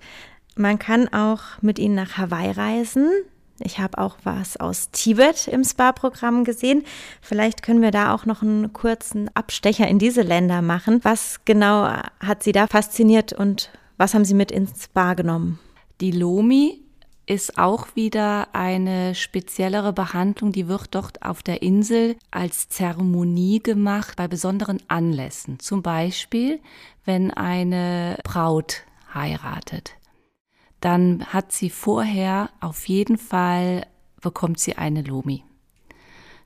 Man 0.55 0.79
kann 0.79 1.09
auch 1.09 1.41
mit 1.63 1.79
ihnen 1.79 1.95
nach 1.95 2.19
Hawaii 2.19 2.51
reisen. 2.51 3.11
Ich 3.59 3.79
habe 3.79 3.97
auch 3.97 4.19
was 4.23 4.59
aus 4.59 4.91
Tibet 4.91 5.49
im 5.49 5.65
Spa-Programm 5.65 6.45
gesehen. 6.45 6.85
Vielleicht 7.23 7.63
können 7.63 7.81
wir 7.81 7.91
da 7.91 8.15
auch 8.15 8.27
noch 8.27 8.43
einen 8.43 8.75
kurzen 8.75 9.35
Abstecher 9.35 9.89
in 9.89 9.99
diese 9.99 10.21
Länder 10.21 10.61
machen. 10.61 11.01
Was 11.03 11.41
genau 11.47 11.89
hat 12.21 12.43
Sie 12.43 12.53
da 12.53 12.67
fasziniert 12.67 13.33
und 13.33 13.71
was 13.97 14.13
haben 14.13 14.27
Sie 14.27 14.35
mit 14.35 14.51
ins 14.51 14.85
Spa 14.85 15.15
genommen? 15.15 15.59
Die 16.01 16.11
Lomi 16.11 16.83
ist 17.25 17.59
auch 17.59 17.89
wieder 17.97 18.55
eine 18.55 19.15
speziellere 19.15 19.93
Behandlung, 19.93 20.53
die 20.53 20.69
wird 20.69 20.95
dort 20.95 21.23
auf 21.23 21.43
der 21.43 21.63
Insel 21.63 22.17
als 22.31 22.69
Zeremonie 22.69 23.61
gemacht 23.61 24.17
bei 24.17 24.29
besonderen 24.29 24.81
Anlässen. 24.89 25.59
Zum 25.59 25.83
Beispiel, 25.83 26.61
wenn 27.05 27.31
eine 27.33 28.19
Braut 28.23 28.85
heiratet. 29.13 29.95
Dann 30.81 31.25
hat 31.27 31.51
sie 31.51 31.71
vorher 31.71 32.51
auf 32.61 32.87
jeden 32.89 33.19
Fall, 33.19 33.87
bekommt 34.21 34.61
sie 34.61 34.77
eine 34.77 35.03
Lomi. 35.03 35.43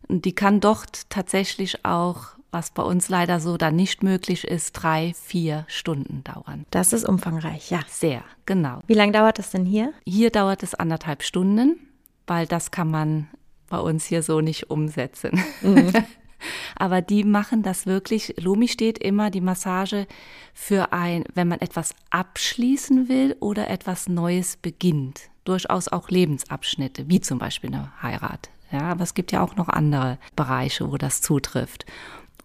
Und 0.08 0.24
die 0.24 0.34
kann 0.34 0.60
dort 0.60 1.10
tatsächlich 1.10 1.84
auch 1.84 2.39
was 2.50 2.70
bei 2.70 2.82
uns 2.82 3.08
leider 3.08 3.40
so 3.40 3.56
dann 3.56 3.76
nicht 3.76 4.02
möglich 4.02 4.44
ist, 4.44 4.72
drei, 4.72 5.14
vier 5.14 5.64
Stunden 5.68 6.24
dauern. 6.24 6.66
Das 6.70 6.92
ist 6.92 7.08
umfangreich, 7.08 7.70
ja. 7.70 7.80
Sehr, 7.88 8.22
genau. 8.46 8.80
Wie 8.86 8.94
lange 8.94 9.12
dauert 9.12 9.38
das 9.38 9.50
denn 9.50 9.64
hier? 9.64 9.92
Hier 10.04 10.30
dauert 10.30 10.62
es 10.62 10.74
anderthalb 10.74 11.22
Stunden, 11.22 11.78
weil 12.26 12.46
das 12.46 12.70
kann 12.70 12.90
man 12.90 13.28
bei 13.68 13.78
uns 13.78 14.04
hier 14.04 14.22
so 14.22 14.40
nicht 14.40 14.70
umsetzen. 14.70 15.42
Mhm. 15.62 15.92
Aber 16.76 17.02
die 17.02 17.24
machen 17.24 17.62
das 17.62 17.86
wirklich. 17.86 18.34
Lomi 18.38 18.68
steht 18.68 18.98
immer 18.98 19.30
die 19.30 19.40
Massage 19.40 20.06
für 20.54 20.92
ein, 20.92 21.24
wenn 21.34 21.48
man 21.48 21.60
etwas 21.60 21.94
abschließen 22.10 23.08
will 23.08 23.36
oder 23.40 23.68
etwas 23.68 24.08
Neues 24.08 24.56
beginnt. 24.56 25.30
Durchaus 25.44 25.88
auch 25.88 26.08
Lebensabschnitte, 26.08 27.08
wie 27.08 27.20
zum 27.20 27.38
Beispiel 27.38 27.74
eine 27.74 27.92
Heirat. 28.02 28.50
Ja, 28.72 28.82
aber 28.82 29.02
es 29.02 29.14
gibt 29.14 29.32
ja 29.32 29.42
auch 29.42 29.56
noch 29.56 29.68
andere 29.68 30.18
Bereiche, 30.36 30.90
wo 30.90 30.96
das 30.96 31.20
zutrifft. 31.20 31.86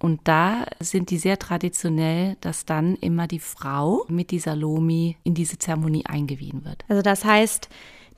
Und 0.06 0.20
da 0.26 0.68
sind 0.80 1.10
die 1.10 1.18
sehr 1.18 1.40
traditionell, 1.40 2.38
dass 2.40 2.64
dann 2.64 2.94
immer 2.98 3.26
die 3.26 3.40
Frau 3.40 4.06
mit 4.08 4.30
dieser 4.30 4.56
Lomi 4.56 5.18
in 5.24 5.34
diese 5.34 5.58
Zeremonie 5.58 6.06
eingewiesen 6.06 6.64
wird. 6.64 6.86
Also 6.88 7.02
das 7.02 7.26
heißt, 7.26 7.70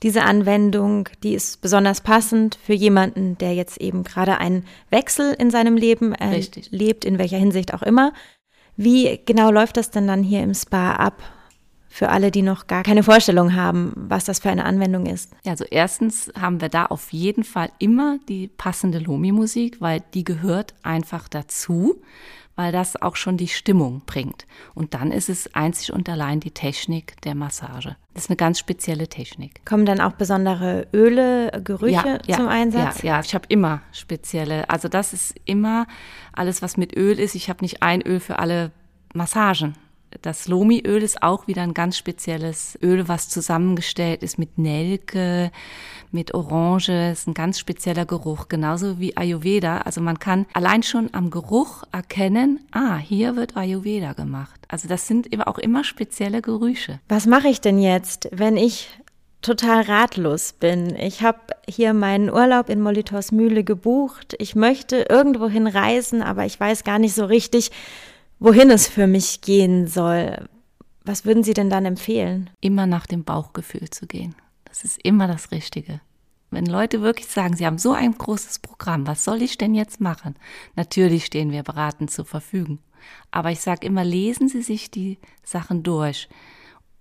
diese 0.02 0.24
Anwendung, 0.24 1.08
die 1.22 1.32
ist 1.32 1.62
besonders 1.62 2.02
passend 2.02 2.56
für 2.62 2.74
jemanden, 2.74 3.38
der 3.38 3.54
jetzt 3.54 3.80
eben 3.80 4.04
gerade 4.04 4.36
einen 4.36 4.66
Wechsel 4.90 5.32
in 5.32 5.50
seinem 5.50 5.78
Leben 5.78 6.14
äh, 6.14 6.44
lebt, 6.68 7.06
in 7.06 7.16
welcher 7.16 7.38
Hinsicht 7.38 7.72
auch 7.72 7.82
immer. 7.82 8.12
Wie 8.76 9.18
genau 9.24 9.50
läuft 9.50 9.78
das 9.78 9.90
denn 9.90 10.06
dann 10.06 10.22
hier 10.22 10.42
im 10.42 10.52
Spa 10.52 10.92
ab? 10.92 11.22
Für 11.88 12.10
alle, 12.10 12.30
die 12.30 12.42
noch 12.42 12.66
gar 12.66 12.82
keine 12.82 13.02
Vorstellung 13.02 13.54
haben, 13.54 13.92
was 13.96 14.24
das 14.24 14.40
für 14.40 14.50
eine 14.50 14.64
Anwendung 14.64 15.06
ist. 15.06 15.32
Also 15.46 15.64
erstens 15.64 16.30
haben 16.38 16.60
wir 16.60 16.68
da 16.68 16.86
auf 16.86 17.12
jeden 17.12 17.44
Fall 17.44 17.70
immer 17.78 18.18
die 18.28 18.48
passende 18.48 18.98
Lomi-Musik, 18.98 19.80
weil 19.80 20.02
die 20.14 20.24
gehört 20.24 20.74
einfach 20.82 21.28
dazu 21.28 22.00
weil 22.58 22.72
das 22.72 23.00
auch 23.00 23.14
schon 23.14 23.36
die 23.36 23.46
Stimmung 23.46 24.02
bringt. 24.04 24.44
Und 24.74 24.92
dann 24.92 25.12
ist 25.12 25.28
es 25.28 25.54
einzig 25.54 25.92
und 25.92 26.08
allein 26.08 26.40
die 26.40 26.50
Technik 26.50 27.20
der 27.22 27.36
Massage. 27.36 27.94
Das 28.14 28.24
ist 28.24 28.30
eine 28.30 28.36
ganz 28.36 28.58
spezielle 28.58 29.06
Technik. 29.06 29.64
Kommen 29.64 29.86
dann 29.86 30.00
auch 30.00 30.14
besondere 30.14 30.88
Öle, 30.92 31.52
Gerüche 31.62 32.18
ja, 32.26 32.36
zum 32.36 32.46
ja, 32.46 32.50
Einsatz? 32.50 33.02
Ja, 33.02 33.14
ja, 33.14 33.20
ich 33.20 33.32
habe 33.32 33.44
immer 33.48 33.82
spezielle. 33.92 34.68
Also 34.68 34.88
das 34.88 35.12
ist 35.12 35.36
immer 35.44 35.86
alles, 36.32 36.60
was 36.60 36.76
mit 36.76 36.96
Öl 36.96 37.20
ist. 37.20 37.36
Ich 37.36 37.48
habe 37.48 37.62
nicht 37.62 37.84
ein 37.84 38.02
Öl 38.02 38.18
für 38.18 38.40
alle 38.40 38.72
Massagen 39.14 39.76
das 40.22 40.48
Lomi-Öl 40.48 41.02
ist 41.02 41.22
auch 41.22 41.46
wieder 41.46 41.62
ein 41.62 41.74
ganz 41.74 41.96
spezielles 41.96 42.78
Öl, 42.82 43.08
was 43.08 43.28
zusammengestellt 43.28 44.22
ist 44.22 44.38
mit 44.38 44.58
Nelke, 44.58 45.50
mit 46.10 46.34
Orange. 46.34 47.12
ist 47.12 47.28
ein 47.28 47.34
ganz 47.34 47.58
spezieller 47.58 48.06
Geruch, 48.06 48.48
genauso 48.48 48.98
wie 48.98 49.16
Ayurveda. 49.16 49.78
Also 49.78 50.00
man 50.00 50.18
kann 50.18 50.46
allein 50.52 50.82
schon 50.82 51.10
am 51.12 51.30
Geruch 51.30 51.84
erkennen, 51.92 52.60
ah, 52.72 52.96
hier 52.96 53.36
wird 53.36 53.56
Ayurveda 53.56 54.14
gemacht. 54.14 54.60
Also 54.68 54.88
das 54.88 55.06
sind 55.06 55.28
auch 55.46 55.58
immer 55.58 55.84
spezielle 55.84 56.42
Gerüche. 56.42 57.00
Was 57.08 57.26
mache 57.26 57.48
ich 57.48 57.60
denn 57.60 57.78
jetzt, 57.78 58.28
wenn 58.32 58.56
ich 58.56 58.88
total 59.42 59.82
ratlos 59.82 60.52
bin. 60.52 60.96
Ich 60.96 61.22
habe 61.22 61.38
hier 61.68 61.94
meinen 61.94 62.30
Urlaub 62.30 62.68
in 62.68 62.80
Molitos 62.80 63.30
Mühle 63.32 63.62
gebucht. 63.62 64.34
Ich 64.38 64.56
möchte 64.56 65.06
irgendwohin 65.08 65.66
reisen, 65.66 66.22
aber 66.22 66.44
ich 66.44 66.58
weiß 66.58 66.84
gar 66.84 66.98
nicht 66.98 67.14
so 67.14 67.24
richtig, 67.24 67.70
wohin 68.38 68.70
es 68.70 68.88
für 68.88 69.06
mich 69.06 69.40
gehen 69.40 69.86
soll. 69.86 70.48
Was 71.04 71.24
würden 71.24 71.42
Sie 71.42 71.54
denn 71.54 71.70
dann 71.70 71.84
empfehlen? 71.84 72.50
Immer 72.60 72.86
nach 72.86 73.06
dem 73.06 73.24
Bauchgefühl 73.24 73.90
zu 73.90 74.06
gehen. 74.06 74.34
Das 74.64 74.84
ist 74.84 74.98
immer 75.02 75.26
das 75.26 75.50
Richtige. 75.50 76.00
Wenn 76.50 76.66
Leute 76.66 77.02
wirklich 77.02 77.26
sagen, 77.26 77.56
sie 77.56 77.66
haben 77.66 77.78
so 77.78 77.92
ein 77.92 78.16
großes 78.16 78.60
Programm, 78.60 79.06
was 79.06 79.24
soll 79.24 79.42
ich 79.42 79.58
denn 79.58 79.74
jetzt 79.74 80.00
machen? 80.00 80.34
Natürlich 80.76 81.26
stehen 81.26 81.52
wir 81.52 81.62
beratend 81.62 82.10
zur 82.10 82.24
Verfügung. 82.24 82.78
Aber 83.30 83.50
ich 83.50 83.60
sage 83.60 83.86
immer, 83.86 84.04
lesen 84.04 84.48
Sie 84.48 84.62
sich 84.62 84.90
die 84.90 85.18
Sachen 85.42 85.82
durch. 85.82 86.28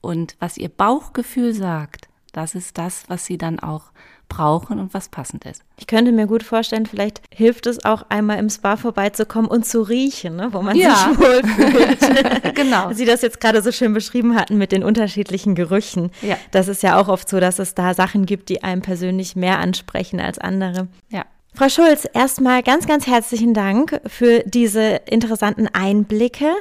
Und 0.02 0.36
was 0.40 0.58
Ihr 0.58 0.70
Bauchgefühl 0.70 1.54
sagt, 1.54 2.10
das 2.34 2.56
ist 2.56 2.78
das, 2.78 3.10
was 3.10 3.26
Sie 3.26 3.38
dann 3.38 3.60
auch 3.60 3.92
brauchen 4.28 4.80
und 4.80 4.94
was 4.94 5.10
passend 5.10 5.46
ist. 5.46 5.64
Ich 5.78 5.88
könnte 5.88 6.12
mir 6.12 6.28
gut 6.28 6.44
vorstellen, 6.44 6.86
vielleicht 6.86 7.22
hilft 7.34 7.66
es 7.66 7.84
auch 7.86 8.06
einmal 8.10 8.40
im 8.40 8.50
Spa 8.50 8.78
vorbeizukommen 8.78 9.50
und 9.50 9.66
zu 9.66 9.82
riechen, 9.82 10.36
ne, 10.36 10.50
wo 10.52 10.62
man 10.62 10.76
ja. 10.76 10.96
sich 10.96 11.20
wohlfühlt. 11.20 12.56
genau. 12.56 12.92
Sie 12.94 13.06
das 13.06 13.22
jetzt 13.22 13.40
gerade 13.40 13.62
so 13.62 13.72
schön 13.72 13.94
beschrieben 13.94 14.36
hatten 14.36 14.58
mit 14.58 14.72
den 14.72 14.84
unterschiedlichen 14.84 15.56
Gerüchen. 15.56 16.12
Ja. 16.22 16.38
Das 16.52 16.68
ist 16.68 16.84
ja 16.84 17.00
auch 17.00 17.08
oft 17.08 17.30
so, 17.30 17.40
dass 17.40 17.60
es 17.60 17.76
da 17.76 17.94
Sachen 17.94 18.26
gibt, 18.26 18.50
die 18.50 18.64
einem 18.64 18.82
persönlich 18.82 19.36
mehr 19.36 19.60
ansprechen 19.60 20.20
als 20.20 20.40
andere. 20.40 20.88
Ja. 21.10 21.26
Frau 21.54 21.70
Schulz, 21.70 22.08
erstmal 22.14 22.62
ganz, 22.62 22.86
ganz 22.86 23.08
herzlichen 23.08 23.56
Dank 23.56 24.00
für 24.06 24.44
diese 24.46 25.02
interessanten 25.08 25.68
Einblicke. 25.68 26.54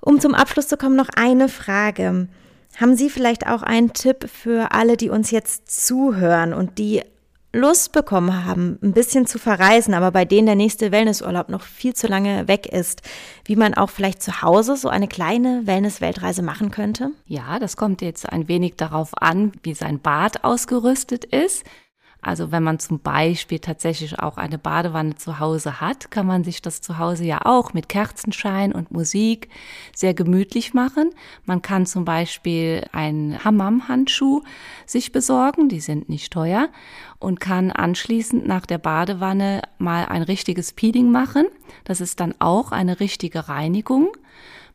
Um 0.00 0.20
zum 0.20 0.34
Abschluss 0.34 0.68
zu 0.68 0.76
kommen, 0.76 0.96
noch 0.96 1.08
eine 1.16 1.48
Frage. 1.48 2.28
Haben 2.80 2.96
Sie 2.96 3.10
vielleicht 3.10 3.48
auch 3.48 3.62
einen 3.62 3.92
Tipp 3.92 4.30
für 4.30 4.70
alle, 4.70 4.96
die 4.96 5.10
uns 5.10 5.32
jetzt 5.32 5.68
zuhören 5.84 6.52
und 6.54 6.78
die 6.78 7.02
Lust 7.52 7.90
bekommen 7.90 8.44
haben, 8.44 8.78
ein 8.82 8.92
bisschen 8.92 9.26
zu 9.26 9.40
verreisen, 9.40 9.94
aber 9.94 10.12
bei 10.12 10.24
denen 10.24 10.46
der 10.46 10.54
nächste 10.54 10.92
Wellnessurlaub 10.92 11.48
noch 11.48 11.62
viel 11.62 11.94
zu 11.94 12.06
lange 12.06 12.46
weg 12.46 12.66
ist, 12.66 13.02
wie 13.44 13.56
man 13.56 13.74
auch 13.74 13.90
vielleicht 13.90 14.22
zu 14.22 14.42
Hause 14.42 14.76
so 14.76 14.88
eine 14.88 15.08
kleine 15.08 15.66
Wellness-Weltreise 15.66 16.42
machen 16.42 16.70
könnte? 16.70 17.10
Ja, 17.26 17.58
das 17.58 17.76
kommt 17.76 18.00
jetzt 18.00 18.30
ein 18.30 18.46
wenig 18.46 18.76
darauf 18.76 19.10
an, 19.20 19.52
wie 19.64 19.74
sein 19.74 19.98
Bad 19.98 20.44
ausgerüstet 20.44 21.24
ist. 21.24 21.64
Also 22.20 22.50
wenn 22.50 22.64
man 22.64 22.80
zum 22.80 22.98
Beispiel 22.98 23.60
tatsächlich 23.60 24.18
auch 24.18 24.38
eine 24.38 24.58
Badewanne 24.58 25.14
zu 25.14 25.38
Hause 25.38 25.80
hat, 25.80 26.10
kann 26.10 26.26
man 26.26 26.42
sich 26.42 26.60
das 26.60 26.80
zu 26.80 26.98
Hause 26.98 27.24
ja 27.24 27.42
auch 27.44 27.74
mit 27.74 27.88
Kerzenschein 27.88 28.72
und 28.72 28.90
Musik 28.90 29.48
sehr 29.94 30.14
gemütlich 30.14 30.74
machen. 30.74 31.10
Man 31.44 31.62
kann 31.62 31.86
zum 31.86 32.04
Beispiel 32.04 32.84
einen 32.92 33.44
Hammam-Handschuh 33.44 34.42
sich 34.84 35.12
besorgen, 35.12 35.68
die 35.68 35.80
sind 35.80 36.08
nicht 36.08 36.32
teuer, 36.32 36.70
und 37.20 37.38
kann 37.38 37.70
anschließend 37.70 38.46
nach 38.46 38.66
der 38.66 38.78
Badewanne 38.78 39.62
mal 39.78 40.06
ein 40.06 40.22
richtiges 40.22 40.72
Peeling 40.72 41.10
machen. 41.12 41.46
Das 41.84 42.00
ist 42.00 42.18
dann 42.20 42.34
auch 42.40 42.72
eine 42.72 42.98
richtige 42.98 43.48
Reinigung. 43.48 44.08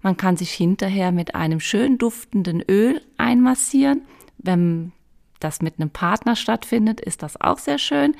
Man 0.01 0.17
kann 0.17 0.37
sich 0.37 0.51
hinterher 0.51 1.11
mit 1.11 1.35
einem 1.35 1.59
schön 1.59 1.97
duftenden 1.97 2.61
Öl 2.61 3.01
einmassieren. 3.17 4.01
Wenn 4.37 4.91
das 5.43 5.61
mit 5.61 5.79
einem 5.79 5.89
Partner 5.89 6.35
stattfindet, 6.35 7.01
ist 7.01 7.23
das 7.23 7.39
auch 7.39 7.57
sehr 7.57 7.77
schön. 7.77 8.15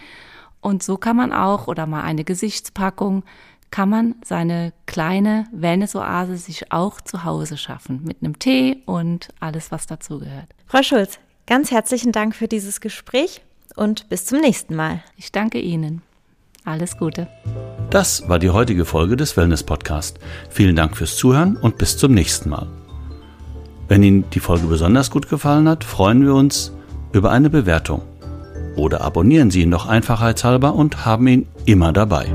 Und 0.61 0.83
so 0.83 0.97
kann 0.97 1.15
man 1.15 1.33
auch, 1.33 1.67
oder 1.67 1.85
mal 1.85 2.03
eine 2.03 2.23
Gesichtspackung, 2.23 3.23
kann 3.69 3.89
man 3.89 4.15
seine 4.23 4.71
kleine 4.85 5.47
Wellnessoase 5.51 6.37
sich 6.37 6.71
auch 6.71 7.01
zu 7.01 7.23
Hause 7.23 7.57
schaffen. 7.57 8.01
Mit 8.03 8.17
einem 8.21 8.37
Tee 8.37 8.83
und 8.85 9.29
alles, 9.39 9.71
was 9.71 9.87
dazugehört. 9.87 10.47
Frau 10.67 10.83
Schulz, 10.83 11.19
ganz 11.47 11.71
herzlichen 11.71 12.11
Dank 12.11 12.35
für 12.35 12.47
dieses 12.47 12.81
Gespräch 12.81 13.41
und 13.75 14.07
bis 14.09 14.25
zum 14.25 14.41
nächsten 14.41 14.75
Mal. 14.75 15.03
Ich 15.17 15.31
danke 15.31 15.59
Ihnen. 15.59 16.03
Alles 16.65 16.97
Gute. 16.97 17.27
Das 17.89 18.29
war 18.29 18.39
die 18.39 18.51
heutige 18.51 18.85
Folge 18.85 19.17
des 19.17 19.35
Wellness 19.35 19.63
Podcast. 19.63 20.19
Vielen 20.49 20.75
Dank 20.75 20.95
fürs 20.95 21.17
Zuhören 21.17 21.57
und 21.57 21.77
bis 21.77 21.97
zum 21.97 22.13
nächsten 22.13 22.49
Mal. 22.49 22.67
Wenn 23.87 24.01
Ihnen 24.01 24.29
die 24.29 24.39
Folge 24.39 24.67
besonders 24.67 25.11
gut 25.11 25.29
gefallen 25.29 25.67
hat, 25.67 25.83
freuen 25.83 26.23
wir 26.23 26.33
uns, 26.33 26.71
über 27.13 27.31
eine 27.31 27.49
Bewertung. 27.49 28.01
Oder 28.75 29.01
abonnieren 29.01 29.51
Sie 29.51 29.61
ihn 29.61 29.69
noch 29.69 29.87
einfachheitshalber 29.87 30.73
und 30.73 31.05
haben 31.05 31.27
ihn 31.27 31.47
immer 31.65 31.93
dabei. 31.93 32.25